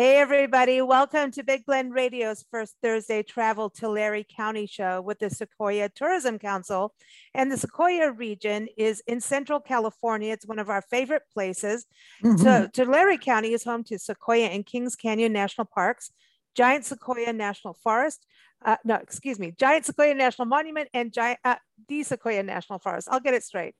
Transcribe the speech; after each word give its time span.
Hey, 0.00 0.16
everybody. 0.16 0.80
Welcome 0.80 1.30
to 1.32 1.42
Big 1.42 1.66
Blend 1.66 1.92
Radio's 1.92 2.42
first 2.50 2.74
Thursday 2.82 3.22
travel 3.22 3.68
Tulare 3.68 4.24
County 4.24 4.64
show 4.64 5.02
with 5.02 5.18
the 5.18 5.28
Sequoia 5.28 5.90
Tourism 5.90 6.38
Council. 6.38 6.94
And 7.34 7.52
the 7.52 7.58
Sequoia 7.58 8.10
region 8.10 8.68
is 8.78 9.02
in 9.06 9.20
Central 9.20 9.60
California. 9.60 10.32
It's 10.32 10.46
one 10.46 10.58
of 10.58 10.70
our 10.70 10.80
favorite 10.80 11.24
places. 11.30 11.84
Mm-hmm. 12.24 12.38
So, 12.38 12.66
Tulare 12.72 13.18
County 13.18 13.52
is 13.52 13.62
home 13.62 13.84
to 13.84 13.98
Sequoia 13.98 14.46
and 14.46 14.64
Kings 14.64 14.96
Canyon 14.96 15.34
National 15.34 15.66
Parks, 15.66 16.12
Giant 16.54 16.86
Sequoia 16.86 17.34
National 17.34 17.74
Forest, 17.74 18.24
uh, 18.64 18.76
no, 18.84 18.96
excuse 18.96 19.38
me, 19.38 19.52
Giant 19.58 19.86
Sequoia 19.86 20.14
National 20.14 20.46
Monument 20.46 20.88
and 20.92 21.12
Giant, 21.12 21.38
uh, 21.44 21.56
the 21.88 22.02
Sequoia 22.02 22.42
National 22.42 22.78
Forest. 22.78 23.08
I'll 23.10 23.20
get 23.20 23.34
it 23.34 23.42
straight. 23.42 23.74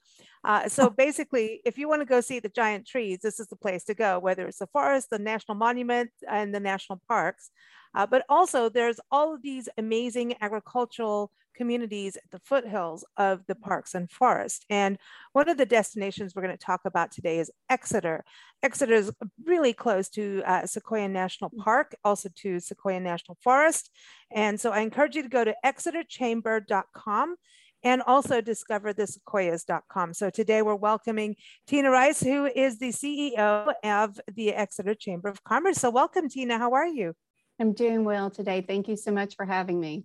Uh, 0.45 0.69
so 0.69 0.89
basically, 0.89 1.61
if 1.65 1.77
you 1.77 1.89
want 1.89 2.01
to 2.01 2.07
go 2.07 2.21
see 2.21 2.41
the 2.41 2.49
giant 2.49 2.87
trees, 2.87 3.19
this 3.23 3.39
is 3.41 3.49
the 3.49 3.57
place 3.57 3.85
to 3.85 3.95
go, 3.95 4.19
whether 4.19 4.47
it's 4.47 4.59
the 4.59 4.67
forest, 4.69 5.11
the 5.11 5.19
national 5.19 5.57
monument, 5.57 6.11
and 6.29 6.55
the 6.55 6.61
national 6.61 7.01
parks. 7.07 7.51
Uh, 7.95 8.07
but 8.07 8.25
also, 8.29 8.69
there's 8.69 9.01
all 9.11 9.35
of 9.35 9.43
these 9.43 9.69
amazing 9.77 10.35
agricultural 10.41 11.31
communities 11.57 12.17
at 12.17 12.31
the 12.31 12.39
foothills 12.39 13.05
of 13.19 13.45
the 13.47 13.55
parks 13.55 13.95
and 13.95 14.11
forest. 14.11 14.65
And 14.71 14.97
one 15.33 15.49
of 15.49 15.59
the 15.59 15.67
destinations 15.67 16.35
we're 16.35 16.43
going 16.43 16.57
to 16.57 16.65
talk 16.65 16.81
about 16.87 17.13
today 17.13 17.39
is 17.39 17.51
Exeter. 17.69 18.25
Exeter 18.63 18.95
is 18.95 19.13
really 19.45 19.75
close 19.75 20.09
to 20.11 20.43
uh, 20.47 20.65
Sequoia 20.65 21.09
National 21.09 21.51
Park, 21.59 21.95
also 22.03 22.31
to 22.37 22.61
Sequoia 22.61 23.01
National 23.01 23.37
Forest. 23.43 23.91
And 24.33 24.59
so 24.59 24.71
I 24.71 24.81
encourage 24.81 25.17
you 25.17 25.23
to 25.23 25.29
go 25.29 25.45
to 25.45 25.55
exeterchamber.com 25.65 27.37
and 27.83 28.03
also 28.03 28.41
discoverthesequoias.com. 28.41 30.15
So 30.15 30.31
today 30.31 30.63
we're 30.63 30.75
welcoming 30.75 31.37
Tina 31.67 31.91
Rice, 31.91 32.21
who 32.21 32.47
is 32.47 32.79
the 32.79 32.91
CEO 32.91 33.73
of 33.83 34.21
the 34.35 34.55
Exeter 34.55 34.95
Chamber 34.95 35.29
of 35.29 35.43
Commerce. 35.45 35.79
So 35.79 35.91
welcome, 35.91 36.29
Tina. 36.29 36.59
How 36.59 36.73
are 36.73 36.87
you? 36.87 37.15
I'm 37.59 37.73
doing 37.73 38.05
well 38.05 38.31
today. 38.31 38.65
Thank 38.67 38.89
you 38.89 38.97
so 38.97 39.13
much 39.13 39.37
for 39.37 39.45
having 39.45 39.79
me. 39.79 40.05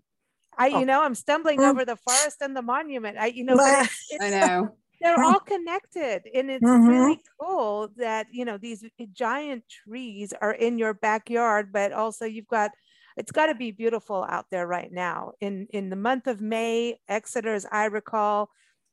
I, 0.57 0.67
you 0.67 0.77
oh. 0.77 0.83
know, 0.83 1.03
I'm 1.03 1.15
stumbling 1.15 1.59
mm. 1.59 1.69
over 1.69 1.85
the 1.85 1.97
forest 1.97 2.37
and 2.41 2.55
the 2.55 2.61
monument. 2.61 3.17
I, 3.17 3.27
you 3.27 3.43
know, 3.43 3.55
it's, 3.59 4.07
it's, 4.09 4.23
I 4.23 4.29
know 4.29 4.69
they're 5.01 5.21
all 5.21 5.39
connected, 5.39 6.23
and 6.33 6.49
it's 6.49 6.63
mm-hmm. 6.63 6.87
really 6.87 7.21
cool 7.39 7.89
that 7.97 8.27
you 8.31 8.45
know 8.45 8.57
these 8.57 8.83
giant 9.13 9.63
trees 9.69 10.33
are 10.41 10.53
in 10.53 10.77
your 10.77 10.93
backyard, 10.93 11.71
but 11.73 11.91
also 11.91 12.25
you've 12.25 12.47
got 12.47 12.71
it's 13.17 13.31
got 13.31 13.47
to 13.47 13.55
be 13.55 13.71
beautiful 13.71 14.25
out 14.27 14.45
there 14.51 14.67
right 14.67 14.91
now. 14.91 15.33
In 15.39 15.67
in 15.71 15.89
the 15.89 15.95
month 15.95 16.27
of 16.27 16.41
May, 16.41 16.99
Exeter, 17.07 17.53
as 17.53 17.65
I 17.71 17.85
recall, 17.85 18.49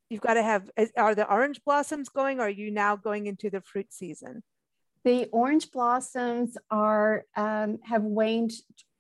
you've 0.09 0.21
got 0.21 0.35
to 0.35 0.43
have. 0.43 0.71
Are 0.97 1.15
the 1.15 1.29
orange 1.29 1.61
blossoms 1.65 2.09
going? 2.09 2.39
Or 2.39 2.45
are 2.45 2.51
you 2.51 2.71
now 2.71 2.97
going 2.97 3.27
into 3.27 3.51
the 3.51 3.61
fruit 3.61 3.93
season? 3.93 4.43
The 5.05 5.27
orange 5.33 5.71
blossoms 5.73 6.57
are 6.71 7.25
um, 7.37 7.79
have 7.85 8.03
waned 8.03 8.53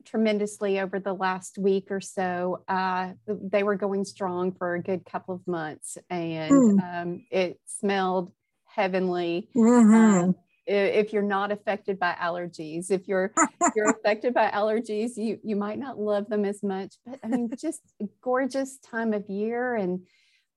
tremendously 0.05 0.81
over 0.81 0.99
the 0.99 1.12
last 1.12 1.59
week 1.59 1.91
or 1.91 2.00
so. 2.00 2.65
Uh, 2.66 3.12
they 3.27 3.62
were 3.62 3.77
going 3.77 4.05
strong 4.05 4.53
for 4.53 4.75
a 4.75 4.82
good 4.82 5.05
couple 5.05 5.34
of 5.34 5.47
months, 5.47 5.99
and 6.11 6.53
mm. 6.53 7.03
um, 7.03 7.25
it 7.31 7.61
smelled 7.66 8.32
heavenly. 8.65 9.49
Mm-hmm. 9.55 9.94
Um, 9.94 10.34
if 10.67 11.12
you're 11.12 11.23
not 11.23 11.50
affected 11.50 11.99
by 11.99 12.15
allergies 12.21 12.91
if 12.91 13.09
you're 13.09 13.33
if 13.61 13.73
you're 13.75 13.91
affected 13.91 14.33
by 14.33 14.49
allergies 14.50 15.17
you 15.17 15.39
you 15.43 15.56
might 15.56 15.78
not 15.78 15.99
love 15.99 16.28
them 16.28 16.45
as 16.45 16.62
much 16.62 16.95
but 17.05 17.19
i 17.25 17.28
mean 17.28 17.50
just 17.59 17.81
a 18.00 18.06
gorgeous 18.21 18.78
time 18.78 19.12
of 19.12 19.28
year 19.28 19.75
and 19.75 20.00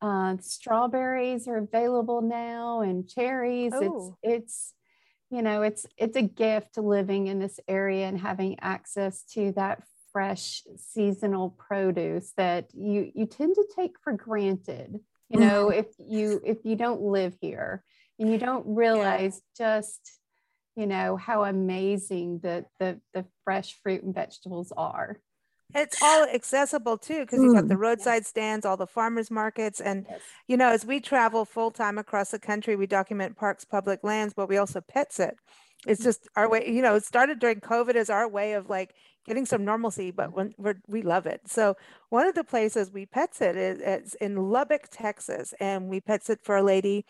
uh, 0.01 0.35
strawberries 0.39 1.47
are 1.47 1.57
available 1.57 2.21
now 2.21 2.81
and 2.81 3.09
cherries 3.09 3.73
oh. 3.73 4.15
it's 4.23 4.41
it's 4.43 4.73
you 5.31 5.41
know 5.41 5.63
it's 5.63 5.85
it's 5.97 6.17
a 6.17 6.21
gift 6.21 6.77
living 6.77 7.27
in 7.27 7.39
this 7.39 7.59
area 7.67 8.07
and 8.07 8.19
having 8.19 8.59
access 8.59 9.23
to 9.23 9.51
that 9.53 9.81
fresh 10.11 10.63
seasonal 10.77 11.49
produce 11.49 12.31
that 12.37 12.69
you 12.73 13.11
you 13.15 13.25
tend 13.25 13.55
to 13.55 13.65
take 13.75 13.95
for 14.01 14.13
granted 14.13 14.99
you 15.29 15.39
know 15.39 15.69
if 15.69 15.87
you 15.99 16.39
if 16.45 16.59
you 16.63 16.75
don't 16.75 17.01
live 17.01 17.35
here 17.41 17.83
and 18.19 18.31
you 18.31 18.37
don't 18.37 18.65
realize 18.67 19.41
yeah. 19.59 19.79
just 19.79 20.19
you 20.75 20.87
know 20.87 21.15
how 21.15 21.43
amazing 21.43 22.39
the, 22.43 22.65
the 22.79 22.99
the 23.13 23.25
fresh 23.43 23.79
fruit 23.81 24.03
and 24.03 24.13
vegetables 24.13 24.71
are 24.75 25.19
it's 25.73 26.01
all 26.01 26.25
accessible 26.25 26.97
too 26.97 27.21
because 27.21 27.39
you've 27.39 27.55
got 27.55 27.67
the 27.67 27.75
mm. 27.75 27.79
roadside 27.79 28.25
stands 28.25 28.65
all 28.65 28.77
the 28.77 28.85
farmers 28.85 29.31
markets 29.31 29.81
and 29.81 30.05
yes. 30.09 30.21
you 30.47 30.57
know 30.57 30.69
as 30.69 30.85
we 30.85 30.99
travel 30.99 31.43
full 31.43 31.71
time 31.71 31.97
across 31.97 32.31
the 32.31 32.39
country 32.39 32.75
we 32.75 32.85
document 32.85 33.35
parks 33.35 33.65
public 33.65 34.03
lands 34.03 34.33
but 34.33 34.47
we 34.47 34.57
also 34.57 34.79
pet 34.81 35.11
sit 35.11 35.37
it's 35.85 36.03
just 36.03 36.27
our 36.35 36.49
way 36.49 36.69
you 36.69 36.81
know 36.81 36.95
it 36.95 37.05
started 37.05 37.39
during 37.39 37.59
covid 37.59 37.95
as 37.95 38.09
our 38.09 38.27
way 38.27 38.53
of 38.53 38.69
like 38.69 38.93
getting 39.25 39.45
some 39.45 39.65
normalcy, 39.65 40.11
but 40.11 40.33
when 40.33 40.53
we're, 40.57 40.75
we 40.87 41.01
love 41.01 41.25
it. 41.25 41.41
So 41.45 41.75
one 42.09 42.27
of 42.27 42.35
the 42.35 42.43
places 42.43 42.91
we 42.91 43.05
pet 43.05 43.35
sit 43.35 43.55
is, 43.55 43.79
is 43.79 44.13
in 44.15 44.35
Lubbock, 44.35 44.87
Texas, 44.91 45.53
and 45.59 45.87
we 45.87 45.99
pet 45.99 46.23
sit 46.23 46.39
for 46.43 46.57
a 46.57 46.63
lady 46.63 47.05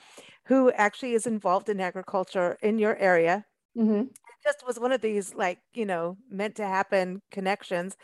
who 0.45 0.71
actually 0.71 1.13
is 1.13 1.27
involved 1.27 1.69
in 1.69 1.79
agriculture 1.79 2.57
in 2.61 2.79
your 2.79 2.95
area. 2.97 3.45
Mm-hmm. 3.77 4.01
It 4.01 4.43
just 4.43 4.65
was 4.65 4.79
one 4.79 4.91
of 4.93 5.01
these 5.01 5.35
like 5.35 5.59
you 5.73 5.85
know 5.85 6.17
meant 6.29 6.55
to 6.55 6.65
happen 6.65 7.21
connections. 7.31 7.97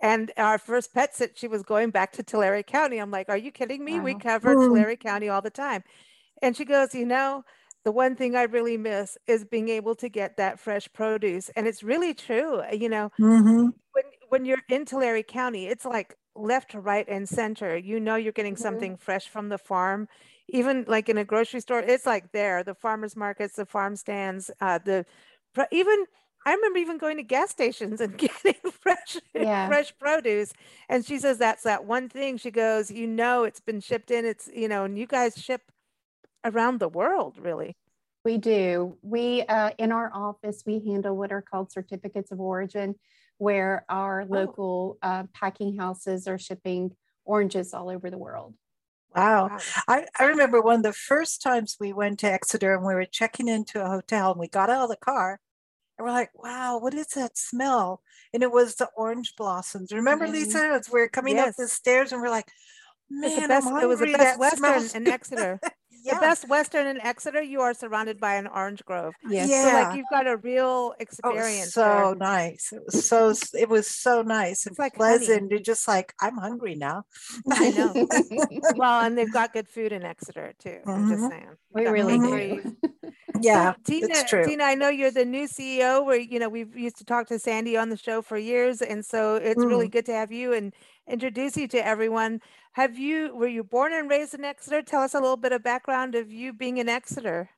And 0.00 0.30
our 0.36 0.58
first 0.58 0.94
pet 0.94 1.14
sit, 1.14 1.36
she 1.36 1.48
was 1.48 1.62
going 1.62 1.90
back 1.90 2.12
to 2.12 2.22
Tulare 2.22 2.62
County. 2.62 2.98
I'm 2.98 3.10
like, 3.10 3.28
are 3.28 3.36
you 3.36 3.50
kidding 3.50 3.84
me? 3.84 3.98
Wow. 3.98 4.04
We 4.04 4.14
cover. 4.14 4.54
Tulare 4.54 4.96
County 4.96 5.28
all 5.28 5.42
the 5.42 5.50
time. 5.50 5.82
And 6.40 6.56
she 6.56 6.64
goes, 6.64 6.94
you 6.94 7.04
know, 7.04 7.42
the 7.84 7.92
one 7.92 8.16
thing 8.16 8.36
I 8.36 8.42
really 8.42 8.76
miss 8.76 9.16
is 9.26 9.44
being 9.44 9.68
able 9.68 9.94
to 9.96 10.08
get 10.08 10.36
that 10.36 10.58
fresh 10.58 10.88
produce. 10.92 11.48
And 11.50 11.66
it's 11.66 11.82
really 11.82 12.14
true. 12.14 12.60
Uh, 12.60 12.74
you 12.74 12.88
know, 12.88 13.10
mm-hmm. 13.18 13.68
when, 13.92 14.04
when 14.28 14.44
you're 14.44 14.62
in 14.68 14.84
Tulare 14.84 15.22
County, 15.22 15.66
it's 15.66 15.84
like 15.84 16.16
left 16.34 16.72
to 16.72 16.80
right 16.80 17.06
and 17.08 17.28
center. 17.28 17.76
You 17.76 18.00
know, 18.00 18.16
you're 18.16 18.32
getting 18.32 18.54
mm-hmm. 18.54 18.62
something 18.62 18.96
fresh 18.96 19.28
from 19.28 19.48
the 19.48 19.58
farm. 19.58 20.08
Even 20.48 20.84
like 20.88 21.08
in 21.08 21.18
a 21.18 21.24
grocery 21.24 21.60
store, 21.60 21.80
it's 21.80 22.06
like 22.06 22.32
there 22.32 22.62
the 22.62 22.74
farmers 22.74 23.14
markets, 23.16 23.56
the 23.56 23.66
farm 23.66 23.96
stands, 23.96 24.50
uh, 24.60 24.78
the 24.82 25.04
even 25.70 26.06
I 26.46 26.54
remember 26.54 26.78
even 26.78 26.98
going 26.98 27.18
to 27.18 27.22
gas 27.22 27.50
stations 27.50 28.00
and 28.00 28.16
getting 28.18 28.70
fresh 28.70 29.18
yeah. 29.34 29.68
fresh 29.68 29.92
produce. 29.98 30.52
And 30.88 31.04
she 31.04 31.18
says 31.18 31.38
that's 31.38 31.64
that 31.64 31.84
one 31.84 32.08
thing. 32.08 32.38
She 32.38 32.50
goes, 32.50 32.90
you 32.90 33.06
know, 33.06 33.44
it's 33.44 33.60
been 33.60 33.80
shipped 33.80 34.10
in. 34.10 34.24
It's 34.24 34.48
you 34.54 34.68
know, 34.68 34.84
and 34.84 34.98
you 34.98 35.06
guys 35.06 35.36
ship 35.36 35.62
around 36.44 36.80
the 36.80 36.88
world, 36.88 37.36
really. 37.40 37.76
We 38.24 38.38
do. 38.38 38.96
We, 39.02 39.42
uh, 39.42 39.70
in 39.78 39.92
our 39.92 40.10
office, 40.12 40.62
we 40.66 40.80
handle 40.86 41.16
what 41.16 41.32
are 41.32 41.42
called 41.42 41.72
certificates 41.72 42.30
of 42.30 42.40
origin, 42.40 42.94
where 43.38 43.84
our 43.88 44.22
oh. 44.22 44.26
local 44.28 44.98
uh, 45.02 45.24
packing 45.32 45.76
houses 45.76 46.26
are 46.26 46.38
shipping 46.38 46.92
oranges 47.24 47.72
all 47.74 47.88
over 47.88 48.10
the 48.10 48.18
world. 48.18 48.54
Wow. 49.14 49.58
I, 49.88 50.06
I 50.18 50.24
remember 50.24 50.60
one 50.60 50.76
of 50.76 50.82
the 50.82 50.92
first 50.92 51.42
times 51.42 51.76
we 51.80 51.92
went 51.92 52.18
to 52.20 52.30
Exeter 52.30 52.74
and 52.74 52.84
we 52.84 52.94
were 52.94 53.06
checking 53.06 53.48
into 53.48 53.82
a 53.82 53.88
hotel 53.88 54.32
and 54.32 54.40
we 54.40 54.48
got 54.48 54.70
out 54.70 54.84
of 54.84 54.90
the 54.90 54.96
car 54.96 55.40
and 55.98 56.06
we're 56.06 56.12
like, 56.12 56.30
wow, 56.34 56.78
what 56.78 56.94
is 56.94 57.08
that 57.08 57.36
smell? 57.36 58.02
And 58.32 58.42
it 58.42 58.52
was 58.52 58.76
the 58.76 58.88
orange 58.96 59.34
blossoms. 59.36 59.92
Remember, 59.92 60.26
mm-hmm. 60.26 60.34
Lisa, 60.34 60.78
as 60.78 60.90
we 60.92 61.00
are 61.00 61.08
coming 61.08 61.36
yes. 61.36 61.48
up 61.48 61.54
the 61.56 61.68
stairs 61.68 62.12
and 62.12 62.20
we're 62.20 62.30
like, 62.30 62.48
man, 63.10 63.48
best, 63.48 63.66
it 63.66 63.86
was 63.86 63.98
the 63.98 64.12
best 64.12 64.38
Western 64.38 65.02
in 65.02 65.08
Exeter. 65.08 65.60
the 66.04 66.16
best 66.20 66.48
Western 66.48 66.86
in 66.86 67.00
Exeter, 67.00 67.42
you 67.42 67.60
are 67.60 67.74
surrounded 67.74 68.20
by 68.20 68.34
an 68.34 68.46
orange 68.46 68.84
grove. 68.84 69.14
Yes. 69.28 69.48
So 69.50 69.54
Yeah. 69.68 69.74
like 69.74 69.96
you've 69.96 70.08
got 70.08 70.26
a 70.26 70.36
real 70.36 70.94
experience. 70.98 71.22
Oh, 71.24 71.30
experience. 71.36 71.74
so 71.74 71.80
there. 71.80 72.14
nice. 72.16 72.72
It 72.72 72.82
was 72.84 73.06
so 73.06 73.34
it 73.58 73.68
was 73.68 73.86
so 73.86 74.22
nice 74.22 74.66
and 74.66 74.78
like 74.78 74.96
honey. 74.96 75.18
pleasant. 75.18 75.50
You're 75.50 75.60
just 75.60 75.86
like, 75.88 76.12
I'm 76.20 76.36
hungry 76.36 76.74
now. 76.74 77.04
I 77.50 77.70
know. 77.70 77.94
well, 78.76 79.00
and 79.02 79.16
they've 79.16 79.32
got 79.32 79.52
good 79.52 79.68
food 79.68 79.92
in 79.92 80.02
Exeter 80.04 80.52
too. 80.58 80.78
I'm 80.86 81.08
just 81.08 81.24
Mhm. 81.24 81.28
saying. 81.30 81.48
we 81.74 81.84
Got 81.84 81.92
really 81.92 82.18
do. 82.18 82.74
yeah, 83.40 83.74
Tina, 83.84 84.06
it's 84.10 84.24
true. 84.30 84.44
Tina, 84.44 84.64
I 84.64 84.74
know 84.74 84.88
you're 84.88 85.10
the 85.10 85.24
new 85.24 85.46
CEO 85.46 86.04
where, 86.04 86.18
you 86.18 86.38
know, 86.38 86.48
we've 86.48 86.74
used 86.76 86.96
to 86.98 87.04
talk 87.04 87.26
to 87.28 87.38
Sandy 87.38 87.76
on 87.76 87.88
the 87.90 87.96
show 87.96 88.22
for 88.22 88.36
years. 88.38 88.80
And 88.82 89.04
so 89.04 89.36
it's 89.36 89.62
Mm. 89.64 89.68
really 89.68 89.88
good 89.88 90.06
to 90.06 90.12
have 90.12 90.32
you 90.32 90.52
and 90.54 90.74
introduce 91.08 91.56
you 91.56 91.66
to 91.68 91.84
everyone. 91.86 92.40
Have 92.72 92.98
you, 92.98 93.34
were 93.34 93.48
you 93.48 93.64
born 93.64 93.92
and 93.92 94.08
raised 94.08 94.34
in 94.34 94.44
Exeter? 94.44 94.82
Tell 94.82 95.02
us 95.02 95.14
a 95.14 95.20
little 95.20 95.36
bit 95.36 95.52
of 95.52 95.62
background 95.62 96.14
of 96.14 96.30
you 96.30 96.52
being 96.52 96.78
in 96.78 96.88
Exeter. 96.88 97.50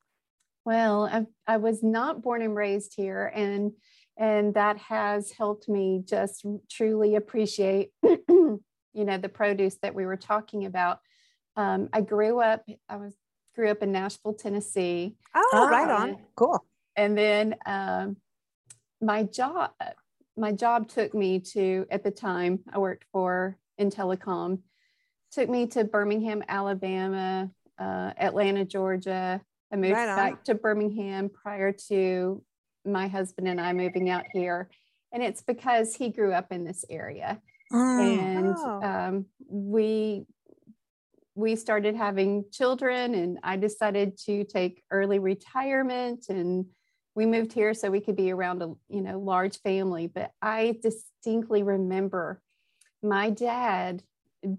Well, 0.64 1.06
I, 1.10 1.26
I 1.46 1.56
was 1.56 1.82
not 1.82 2.22
born 2.22 2.42
and 2.42 2.54
raised 2.54 2.94
here, 2.94 3.32
and 3.34 3.72
and 4.18 4.52
that 4.52 4.76
has 4.76 5.30
helped 5.32 5.66
me 5.66 6.02
just 6.06 6.44
truly 6.70 7.14
appreciate, 7.14 7.90
you 8.02 8.60
know, 8.94 9.16
the 9.16 9.30
produce 9.30 9.78
that 9.80 9.94
we 9.94 10.04
were 10.04 10.18
talking 10.18 10.66
about. 10.66 10.98
Um, 11.56 11.88
I 11.94 12.02
grew 12.02 12.40
up. 12.40 12.66
I 12.90 12.96
was 12.96 13.14
grew 13.54 13.70
up 13.70 13.82
in 13.82 13.92
Nashville, 13.92 14.34
Tennessee, 14.34 15.16
Oh, 15.34 15.68
right 15.70 15.88
Ah. 15.88 16.02
on. 16.02 16.18
Cool. 16.36 16.62
and 16.94 17.16
then 17.16 17.54
um, 17.64 18.16
my 19.00 19.22
job 19.22 19.70
my 20.36 20.52
job 20.52 20.88
took 20.88 21.14
me 21.14 21.40
to 21.40 21.86
at 21.90 22.04
the 22.04 22.10
time 22.10 22.60
I 22.72 22.78
worked 22.78 23.04
for 23.12 23.58
in 23.78 23.90
telecom 23.90 24.60
took 25.30 25.48
me 25.48 25.66
to 25.68 25.84
Birmingham, 25.84 26.42
Alabama, 26.48 27.50
uh, 27.78 28.12
Atlanta, 28.18 28.64
Georgia. 28.64 29.40
I 29.72 29.76
moved 29.76 29.94
Right 29.94 30.16
back 30.16 30.44
to 30.44 30.54
Birmingham 30.54 31.30
prior 31.30 31.72
to 31.88 32.42
my 32.84 33.08
husband 33.08 33.46
and 33.46 33.60
I 33.60 33.72
moving 33.72 34.10
out 34.10 34.24
here. 34.32 34.68
And 35.12 35.22
it's 35.22 35.42
because 35.42 35.94
he 35.94 36.10
grew 36.10 36.32
up 36.32 36.50
in 36.50 36.64
this 36.64 36.84
area. 36.90 37.40
Mm. 37.72 38.00
And 38.00 38.56
Oh. 38.58 38.82
um, 38.82 39.26
we 39.48 40.26
we 41.36 41.54
started 41.54 41.94
having 41.94 42.44
children 42.50 43.14
and 43.14 43.38
I 43.42 43.56
decided 43.56 44.18
to 44.26 44.44
take 44.44 44.82
early 44.90 45.20
retirement 45.20 46.26
and 46.28 46.66
we 47.14 47.26
moved 47.26 47.52
here 47.52 47.74
so 47.74 47.90
we 47.90 48.00
could 48.00 48.16
be 48.16 48.30
around 48.30 48.62
a 48.62 48.72
you 48.88 49.00
know 49.02 49.18
large 49.18 49.60
family 49.60 50.06
but 50.06 50.30
I 50.40 50.78
distinctly 50.82 51.62
remember 51.62 52.40
my 53.02 53.30
dad 53.30 54.02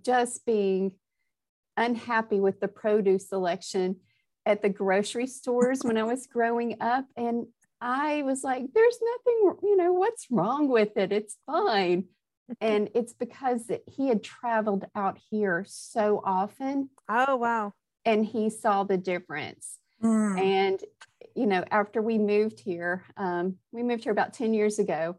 just 0.03 0.45
being 0.45 0.93
unhappy 1.77 2.39
with 2.39 2.59
the 2.59 2.67
produce 2.67 3.29
selection 3.29 3.97
at 4.45 4.61
the 4.61 4.69
grocery 4.69 5.27
stores 5.27 5.81
when 5.83 5.97
I 5.97 6.03
was 6.03 6.27
growing 6.27 6.77
up. 6.81 7.05
And 7.15 7.47
I 7.79 8.23
was 8.23 8.43
like, 8.43 8.65
there's 8.73 8.99
nothing, 9.01 9.55
you 9.63 9.77
know, 9.77 9.93
what's 9.93 10.27
wrong 10.29 10.67
with 10.67 10.97
it? 10.97 11.11
It's 11.11 11.37
fine. 11.45 12.05
And 12.59 12.89
it's 12.93 13.13
because 13.13 13.71
he 13.87 14.09
had 14.09 14.21
traveled 14.23 14.83
out 14.93 15.17
here 15.29 15.63
so 15.69 16.21
often 16.25 16.89
Oh, 17.07 17.37
wow. 17.37 17.71
and 18.03 18.25
he 18.25 18.49
saw 18.49 18.83
the 18.83 18.97
difference. 18.97 19.77
Mm. 20.03 20.37
And, 20.41 20.79
you 21.35 21.45
know, 21.45 21.63
after 21.71 22.01
we 22.01 22.17
moved 22.17 22.59
here, 22.59 23.03
um, 23.17 23.57
we 23.71 23.83
moved 23.83 24.03
here 24.03 24.11
about 24.11 24.33
10 24.33 24.53
years 24.53 24.79
ago, 24.79 25.17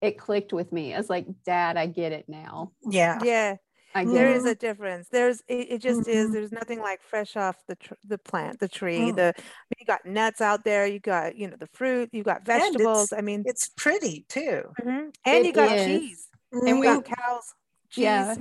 it 0.00 0.18
clicked 0.18 0.52
with 0.52 0.72
me. 0.72 0.94
I 0.94 0.98
was 0.98 1.08
like, 1.10 1.26
Dad, 1.44 1.76
I 1.76 1.86
get 1.86 2.12
it 2.12 2.28
now. 2.28 2.72
Yeah. 2.82 3.18
Yeah, 3.22 3.56
I 3.94 4.04
get 4.04 4.12
there 4.12 4.30
it. 4.30 4.36
is 4.36 4.44
a 4.44 4.54
difference. 4.54 5.08
There's, 5.08 5.40
it, 5.48 5.66
it 5.72 5.78
just 5.82 6.06
is, 6.08 6.28
Mhm. 6.28 6.32
there's 6.32 6.52
nothing 6.52 6.80
like 6.80 7.00
fresh 7.02 7.36
off 7.36 7.56
the, 7.68 7.76
tr- 7.76 7.94
the 8.06 8.18
plant, 8.18 8.60
the 8.60 8.68
tree, 8.68 9.10
Mm. 9.12 9.16
the, 9.16 9.34
you 9.78 9.86
got 9.86 10.04
nuts 10.04 10.40
out 10.40 10.64
there, 10.64 10.86
you 10.86 10.98
got, 11.00 11.36
you 11.36 11.48
know, 11.48 11.56
the 11.58 11.68
fruit, 11.68 12.10
you 12.12 12.22
got 12.22 12.44
vegetables. 12.44 13.12
I 13.12 13.20
mean, 13.22 13.44
It's 13.46 13.68
pretty 13.76 14.26
too. 14.28 14.62
mhm. 14.82 15.14
and 15.24 15.36
It 15.44 15.46
you 15.46 15.52
got 15.52 15.76
is. 15.76 15.86
cheese. 15.86 16.28
And 16.52 16.68
And 16.68 16.80
we 16.80 16.86
we- 16.88 16.94
got 16.94 17.04
cows, 17.04 17.54
cheese. 17.90 18.02
Yeah. 18.04 18.34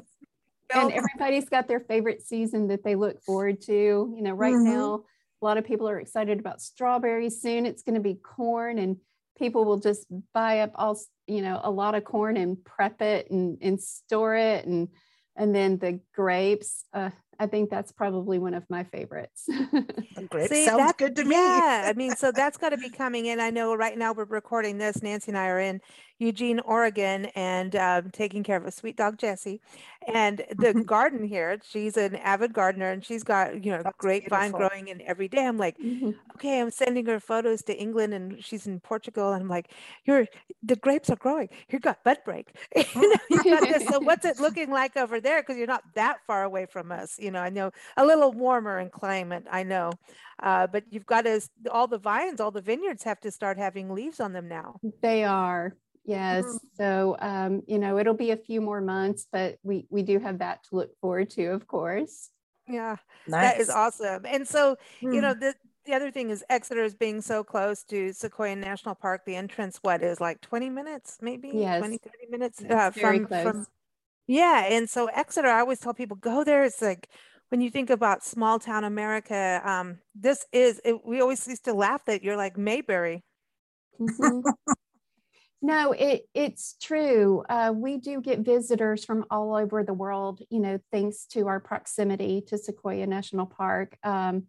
and 0.76 0.92
everybody's 0.92 1.48
got 1.50 1.68
their 1.68 1.80
favorite 1.82 2.24
season 2.24 2.68
that 2.70 2.84
they 2.84 2.96
look 2.96 3.22
forward 3.22 3.62
to. 3.62 3.74
You 3.74 4.22
know, 4.22 4.34
right 4.34 4.54
Mhm. 4.56 4.64
now, 4.66 5.04
a 5.44 5.46
lot 5.46 5.58
of 5.58 5.66
people 5.66 5.90
are 5.90 6.00
excited 6.00 6.40
about 6.40 6.62
strawberries. 6.62 7.42
Soon 7.42 7.66
it's 7.66 7.84
going 7.84 7.96
to 7.96 8.02
be 8.02 8.16
corn, 8.16 8.80
and 8.80 8.96
people 9.38 9.66
will 9.66 9.78
just 9.78 10.08
buy 10.34 10.60
up 10.62 10.72
all, 10.76 10.98
you 11.28 11.42
know, 11.42 11.60
a 11.62 11.70
lot 11.70 11.96
of 11.96 12.06
corn 12.06 12.38
and 12.38 12.64
prep 12.64 13.02
it 13.02 13.30
and, 13.30 13.58
and 13.62 13.80
store 13.80 14.36
it. 14.36 14.66
And, 14.66 14.88
and 15.36 15.54
then 15.54 15.80
the 15.80 16.00
grapes, 16.16 16.86
uh, 16.94 17.10
I 17.38 17.48
think 17.48 17.70
that's 17.70 17.92
probably 17.92 18.40
one 18.40 18.54
of 18.54 18.64
my 18.70 18.86
favorites. 18.86 19.48
The 20.16 20.28
grape 20.30 20.48
See, 20.50 20.66
sounds 20.66 20.78
that- 20.78 20.98
good 20.98 21.16
to 21.18 21.26
me. 21.26 21.36
Yeah, 21.36 21.86
I 21.88 21.94
mean, 21.94 22.16
so 22.16 22.32
that's 22.36 22.58
got 22.58 22.70
to 22.70 22.78
be 22.78 22.90
coming 22.90 23.26
in. 23.26 23.40
I 23.42 23.50
know 23.50 23.76
right 23.76 23.98
now 23.98 24.14
we're 24.14 24.26
recording 24.26 24.78
this. 24.78 25.02
Nancy 25.02 25.32
and 25.32 25.38
I 25.38 25.48
are 25.48 25.60
in 25.60 25.82
Eugene, 26.24 26.60
Oregon, 26.62 27.26
and 27.36 27.76
um, 27.76 28.10
taking 28.12 28.44
care 28.44 28.58
of 28.58 28.66
a 28.66 28.72
sweet 28.72 28.98
dog, 28.98 29.18
Jessie. 29.18 29.62
And 30.14 30.44
the 30.56 30.74
garden 30.86 31.24
here, 31.24 31.60
she's 31.64 31.98
an 31.98 32.16
avid 32.16 32.54
gardener, 32.54 32.92
and 32.92 33.04
she's 33.04 33.24
got 33.24 33.64
you 33.64 33.72
know 33.72 33.82
That's 33.84 33.98
grapevine 33.98 34.52
beautiful. 34.52 34.60
growing 34.70 34.88
in 34.88 35.02
every 35.02 35.28
day. 35.28 35.46
I'm 35.46 35.58
like, 35.58 35.78
Mhm. 35.78 36.16
okay, 36.36 36.60
I'm 36.62 36.72
sending 36.72 37.06
her 37.08 37.20
photos 37.20 37.62
to 37.64 37.78
England, 37.78 38.14
and 38.14 38.44
she's 38.44 38.68
in 38.68 38.80
Portugal, 38.80 39.34
and 39.34 39.42
I'm 39.44 39.50
like, 39.50 39.72
you're 40.06 40.28
the 40.64 40.76
grapes 40.78 41.10
are 41.10 41.16
growing. 41.18 41.50
You 41.70 41.80
got 41.80 42.04
bud 42.04 42.18
break. 42.26 42.56
you 42.76 43.10
know, 43.10 43.16
you 43.30 43.44
got 43.44 43.62
this. 43.68 43.88
So 43.88 44.00
what's 44.00 44.26
it 44.26 44.40
looking 44.46 44.70
like 44.72 44.96
over 44.98 45.20
there? 45.20 45.42
Because 45.42 45.58
you're 45.58 45.68
not 45.68 45.84
that 45.96 46.18
far 46.28 46.44
away 46.44 46.66
from 46.68 46.92
us. 46.92 47.18
You 47.20 47.32
know, 47.32 47.40
I 47.40 47.50
know 47.50 47.72
a 47.98 48.06
little 48.06 48.32
warmer 48.32 48.80
in 48.80 48.90
climate. 48.90 49.46
I 49.52 49.64
know. 49.64 49.92
Uh, 50.42 50.68
but 50.68 50.84
you've 50.90 51.06
got 51.06 51.22
to, 51.26 51.40
all 51.72 51.88
the 51.88 51.98
vines, 51.98 52.42
all 52.42 52.52
the 52.52 52.62
vineyards 52.62 53.04
have 53.04 53.20
to 53.22 53.32
start 53.32 53.58
having 53.58 53.90
leaves 53.94 54.20
on 54.20 54.34
them 54.34 54.48
now. 54.48 54.76
They 55.02 55.24
are. 55.24 55.76
Yes. 56.06 56.44
Mhm. 56.44 56.60
So, 56.76 57.16
um, 57.20 57.64
you 57.68 57.80
know, 57.80 57.98
it'll 57.98 58.14
be 58.14 58.32
a 58.32 58.38
few 58.38 58.62
more 58.62 58.82
months, 58.82 59.28
but 59.32 59.58
we, 59.64 59.86
we 59.90 60.04
do 60.04 60.20
have 60.20 60.40
that 60.40 60.64
to 60.66 60.76
look 60.76 60.98
forward 61.00 61.30
to, 61.32 61.46
of 61.48 61.68
course. 61.68 62.30
Yeah, 62.68 62.98
Nice. 63.28 63.42
that 63.42 63.62
is 63.62 63.70
awesome. 63.70 64.26
And 64.26 64.48
so, 64.48 64.78
you 65.02 65.08
Mm. 65.10 65.22
know, 65.22 65.34
the, 65.34 65.54
the 65.86 65.94
other 65.94 66.12
thing 66.12 66.30
is 66.30 66.44
Exeter 66.50 66.84
is 66.84 66.96
being 66.96 67.22
so 67.22 67.44
close 67.44 67.84
to 67.86 68.14
Sequoia 68.14 68.56
National 68.56 68.96
Park. 68.96 69.24
The 69.26 69.36
entrance, 69.36 69.80
what 69.82 70.02
is 70.02 70.20
like 70.22 70.42
20 70.42 70.70
minutes, 70.70 71.18
maybe 71.22 71.52
Yes. 71.54 71.80
20, 71.80 71.98
30 71.98 72.28
minutes 72.30 72.64
uh, 72.70 72.90
very 72.92 73.20
from, 73.20 73.28
close. 73.28 73.44
from, 73.44 73.66
yeah. 74.28 74.66
And 74.70 74.90
so 74.90 75.08
Exeter, 75.08 75.48
I 75.50 75.60
always 75.60 75.80
tell 75.80 75.94
people 75.94 76.18
go 76.18 76.44
there. 76.44 76.64
It's 76.64 76.82
like, 76.82 77.10
when 77.50 77.62
you 77.62 77.70
think 77.70 77.90
about 77.90 78.24
small 78.24 78.60
town 78.60 78.84
America, 78.84 79.62
um, 79.64 80.00
this 80.16 80.46
is, 80.52 80.82
it, 80.84 81.06
we 81.06 81.22
always 81.22 81.46
used 81.48 81.66
to 81.66 81.74
laugh 81.74 82.04
that 82.06 82.24
you're 82.24 82.38
like 82.38 82.58
Mayberry. 82.58 83.24
Mhm. 84.00 84.44
no, 85.64 85.94
it 85.94 86.28
it's 86.34 86.76
true. 86.82 87.42
Uh, 87.48 87.74
we 87.74 87.96
do 87.96 88.20
get 88.20 88.40
visitors 88.40 89.06
from 89.06 89.24
all 89.32 89.56
over 89.56 89.82
the 89.82 89.94
world. 89.94 90.42
You 90.50 90.60
know, 90.60 90.80
thanks 90.92 91.26
to 91.28 91.48
our 91.48 91.62
proximity 91.62 92.42
to 92.48 92.58
Sequoia 92.58 93.08
National 93.08 93.46
Park. 93.46 93.98
Um, 94.04 94.48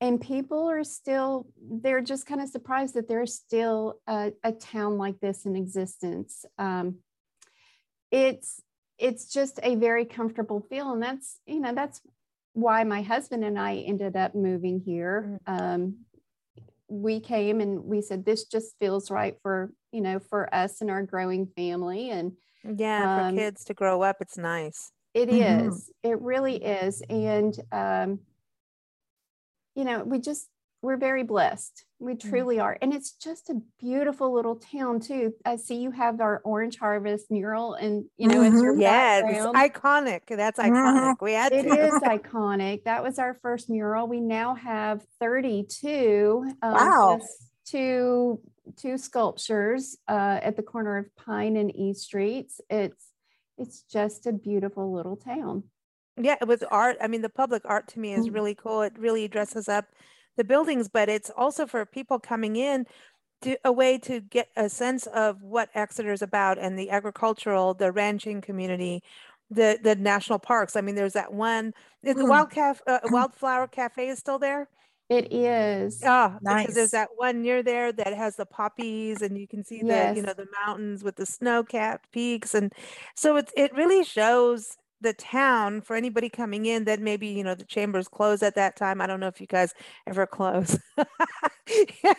and 0.00 0.22
people 0.22 0.70
are 0.70 0.84
still 0.84 1.46
they're 1.60 2.00
just 2.00 2.24
kind 2.26 2.40
of 2.40 2.48
surprised 2.48 2.94
that 2.94 3.08
there's 3.08 3.34
still 3.34 4.00
a, 4.06 4.32
a 4.42 4.52
town 4.52 4.96
like 4.96 5.20
this 5.20 5.44
in 5.44 5.54
existence. 5.54 6.46
Um, 6.58 6.96
it's 8.10 8.62
it's 8.98 9.30
just 9.30 9.60
a 9.62 9.74
very 9.74 10.06
comfortable 10.06 10.60
feel, 10.60 10.92
and 10.92 11.02
that's 11.02 11.40
you 11.44 11.60
know 11.60 11.74
that's 11.74 12.00
why 12.54 12.84
my 12.84 13.02
husband 13.02 13.44
and 13.44 13.58
I 13.58 13.76
ended 13.76 14.16
up 14.16 14.34
moving 14.34 14.80
here. 14.80 15.38
Um, 15.46 16.06
we 16.92 17.20
came 17.20 17.60
and 17.60 17.84
we 17.84 18.02
said 18.02 18.24
this 18.24 18.44
just 18.44 18.78
feels 18.78 19.10
right 19.10 19.36
for 19.42 19.72
you 19.92 20.00
know 20.02 20.18
for 20.18 20.52
us 20.54 20.80
and 20.82 20.90
our 20.90 21.02
growing 21.02 21.46
family 21.56 22.10
and 22.10 22.32
Yeah, 22.64 23.06
Um, 23.06 23.30
for 23.34 23.36
kids 23.36 23.64
to 23.64 23.74
grow 23.74 24.02
up, 24.02 24.16
it's 24.20 24.36
nice. 24.36 24.92
it 25.14 25.28
Mhm. 25.28 25.68
is 25.68 25.90
it 26.02 26.20
really 26.20 26.56
is 26.62 27.02
and 27.08 27.54
um 27.72 28.20
you 29.74 29.84
know 29.84 30.04
we 30.04 30.18
just 30.18 30.48
we're 30.82 30.96
very 30.96 31.22
blessed 31.22 31.84
we 32.00 32.16
truly 32.16 32.58
are 32.58 32.76
and 32.82 32.92
it's 32.92 33.12
just 33.12 33.48
a 33.50 33.54
beautiful 33.78 34.34
little 34.34 34.56
town 34.56 34.98
too 34.98 35.32
i 35.46 35.54
see 35.54 35.76
you 35.76 35.92
have 35.92 36.20
our 36.20 36.40
orange 36.44 36.76
harvest 36.78 37.30
mural 37.30 37.74
and 37.74 38.04
you 38.16 38.26
know 38.28 38.42
it's 38.42 38.60
your 38.60 38.74
Mhm. 38.74 38.80
Yeah, 38.82 39.22
background. 39.22 39.56
iconic. 39.56 40.20
That's 40.28 40.58
iconic. 40.58 41.16
We 41.22 41.32
had 41.32 41.52
It 41.52 41.62
to. 41.62 41.68
is 41.86 41.92
iconic. 42.02 42.82
That 42.84 43.02
was 43.02 43.18
our 43.20 43.34
first 43.42 43.70
mural. 43.70 44.08
We 44.08 44.20
now 44.20 44.54
have 44.56 45.04
32. 45.20 46.44
um, 46.62 46.72
Wow. 46.72 47.20
Two 47.64 48.40
two 48.76 48.98
sculptures 48.98 49.96
uh, 50.08 50.38
at 50.42 50.56
the 50.56 50.62
corner 50.62 50.96
of 50.98 51.14
Pine 51.16 51.56
and 51.56 51.74
E 51.76 51.94
Streets. 51.94 52.60
It's 52.68 53.06
it's 53.56 53.82
just 53.82 54.26
a 54.26 54.32
beautiful 54.32 54.92
little 54.92 55.16
town. 55.16 55.64
Yeah, 56.16 56.36
with 56.44 56.64
art. 56.70 56.96
I 57.00 57.06
mean, 57.06 57.22
the 57.22 57.28
public 57.28 57.62
art 57.64 57.86
to 57.88 58.00
me 58.00 58.12
is 58.14 58.28
Mm. 58.28 58.34
really 58.34 58.54
cool. 58.54 58.82
It 58.82 58.98
really 58.98 59.28
dresses 59.28 59.68
up 59.68 59.86
the 60.36 60.44
buildings, 60.44 60.88
but 60.88 61.08
it's 61.08 61.30
also 61.30 61.66
for 61.66 61.84
people 61.86 62.18
coming 62.18 62.56
in 62.56 62.86
to 63.42 63.56
a 63.64 63.72
way 63.72 63.98
to 63.98 64.20
get 64.20 64.48
a 64.56 64.68
sense 64.68 65.06
of 65.06 65.42
what 65.42 65.68
Exeter 65.74 66.12
is 66.12 66.22
about 66.22 66.58
and 66.58 66.78
the 66.78 66.90
agricultural, 66.90 67.74
the 67.74 67.92
ranching 67.92 68.40
community 68.40 69.02
the 69.50 69.78
the 69.82 69.94
national 69.96 70.38
parks. 70.38 70.76
I 70.76 70.80
mean, 70.80 70.94
there's 70.94 71.12
that 71.12 71.32
one. 71.32 71.74
Is 72.02 72.16
the 72.16 72.24
Mm. 72.24 72.28
Wild 72.30 72.50
Caf, 72.50 72.80
uh, 72.86 73.00
Wildflower 73.04 73.68
Cafe 73.68 74.08
is 74.08 74.18
still 74.18 74.38
there? 74.38 74.68
It 75.10 75.30
is. 75.32 76.02
Oh, 76.02 76.38
because 76.40 76.42
Nice. 76.42 76.74
there's 76.74 76.90
that 76.92 77.10
one 77.16 77.42
near 77.42 77.62
there 77.62 77.92
that 77.92 78.14
has 78.14 78.36
the 78.36 78.46
poppies 78.46 79.20
and 79.20 79.36
you 79.38 79.46
can 79.46 79.62
see 79.62 79.82
the, 79.82 80.14
you 80.16 80.22
know, 80.22 80.32
the 80.32 80.46
mountains 80.64 81.04
with 81.04 81.16
the 81.16 81.26
snow-capped 81.26 82.10
peaks. 82.12 82.54
And 82.54 82.72
so 83.14 83.36
it, 83.36 83.52
it 83.56 83.74
really 83.76 84.04
shows 84.04 84.78
the 85.02 85.12
town 85.14 85.80
for 85.82 85.96
anybody 85.96 86.28
coming 86.28 86.66
in 86.66 86.84
that 86.84 87.00
maybe, 87.00 87.26
you 87.28 87.44
know, 87.44 87.54
the 87.54 87.64
chambers 87.64 88.08
close 88.08 88.42
at 88.42 88.54
that 88.54 88.76
time. 88.76 89.00
I 89.00 89.06
don't 89.06 89.20
know 89.20 89.26
if 89.28 89.40
you 89.40 89.46
guys 89.46 89.74
ever 90.06 90.26
close. 90.26 90.78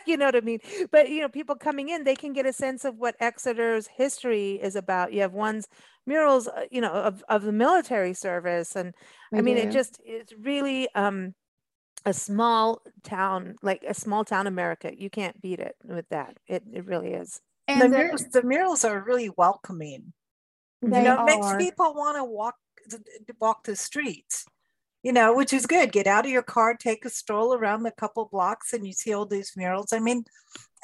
You 0.08 0.18
know 0.18 0.26
what 0.26 0.36
I 0.36 0.42
mean? 0.42 0.60
But, 0.92 1.10
you 1.10 1.22
know, 1.22 1.28
people 1.30 1.56
coming 1.56 1.90
in, 1.90 2.04
they 2.06 2.16
can 2.16 2.34
get 2.34 2.46
a 2.46 2.54
sense 2.54 2.86
of 2.86 2.98
what 2.98 3.16
Exeter's 3.20 3.88
history 3.88 4.54
is 4.62 4.76
about. 4.76 5.12
You 5.14 5.22
have 5.22 5.34
one's 5.34 5.68
murals, 6.08 6.48
uh, 6.48 6.64
you 6.72 6.82
know, 6.82 6.92
of, 6.92 7.24
of 7.30 7.44
the 7.44 7.52
military 7.52 8.14
service. 8.14 8.76
And 8.76 8.94
I 9.34 9.38
We 9.38 9.42
mean, 9.44 9.58
it 9.58 9.72
just, 9.72 10.00
it's 10.06 10.34
really, 10.40 10.88
um, 10.96 11.36
a 12.06 12.14
small 12.14 12.82
town, 13.04 13.56
like 13.62 13.84
a 13.88 13.94
small 13.94 14.24
town 14.26 14.48
America. 14.48 14.92
You 14.98 15.10
can't 15.10 15.40
beat 15.42 15.60
it 15.60 15.76
with 15.86 16.08
that. 16.10 16.38
It 16.48 16.64
it 16.74 16.86
really 16.86 17.14
is. 17.14 17.40
the, 17.68 17.74
And 17.74 17.94
the- 17.94 17.98
murals, 17.98 18.28
the 18.30 18.44
murals 18.44 18.84
are 18.86 19.00
really 19.02 19.30
welcoming. 19.38 20.14
they 20.82 20.98
you 21.00 21.04
know, 21.04 21.22
it 21.22 21.26
makes 21.26 21.54
people 21.58 21.94
want 21.94 22.18
to 22.18 22.24
walk 22.24 22.56
th- 22.56 22.56
th- 22.56 22.63
walk 23.40 23.66
the 23.66 23.76
streets. 23.76 24.46
You 25.04 25.12
know, 25.12 25.36
which 25.36 25.52
is 25.52 25.66
good. 25.66 25.92
Get 25.92 26.08
out 26.08 26.26
of 26.26 26.32
your 26.32 26.44
car, 26.44 26.76
take 26.76 27.04
a 27.04 27.10
stroll 27.10 27.54
around 27.54 27.86
a 27.86 27.92
couple 27.92 28.30
blocks, 28.32 28.72
and 28.72 28.88
you 28.88 28.94
see 28.94 29.14
all 29.14 29.26
these 29.26 29.52
murals. 29.58 29.92
I 29.92 30.00
mean, 30.00 30.24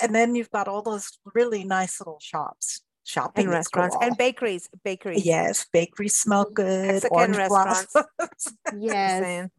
and 0.02 0.14
then 0.14 0.36
you've 0.36 0.52
got 0.52 0.68
all 0.68 0.82
those 0.82 1.18
really 1.34 1.64
nice 1.64 2.02
little 2.02 2.20
shops, 2.22 2.82
shopping 3.06 3.46
And 3.46 3.54
restaurants 3.54 3.96
and 4.02 4.18
bakeries. 4.18 4.68
Bakeries. 4.84 5.26
Yes, 5.26 5.66
bakeries 5.72 6.16
smell 6.18 6.50
good. 6.54 6.88
Mexican 6.88 7.32
restaurants. 7.32 7.96
Yes. 8.80 9.50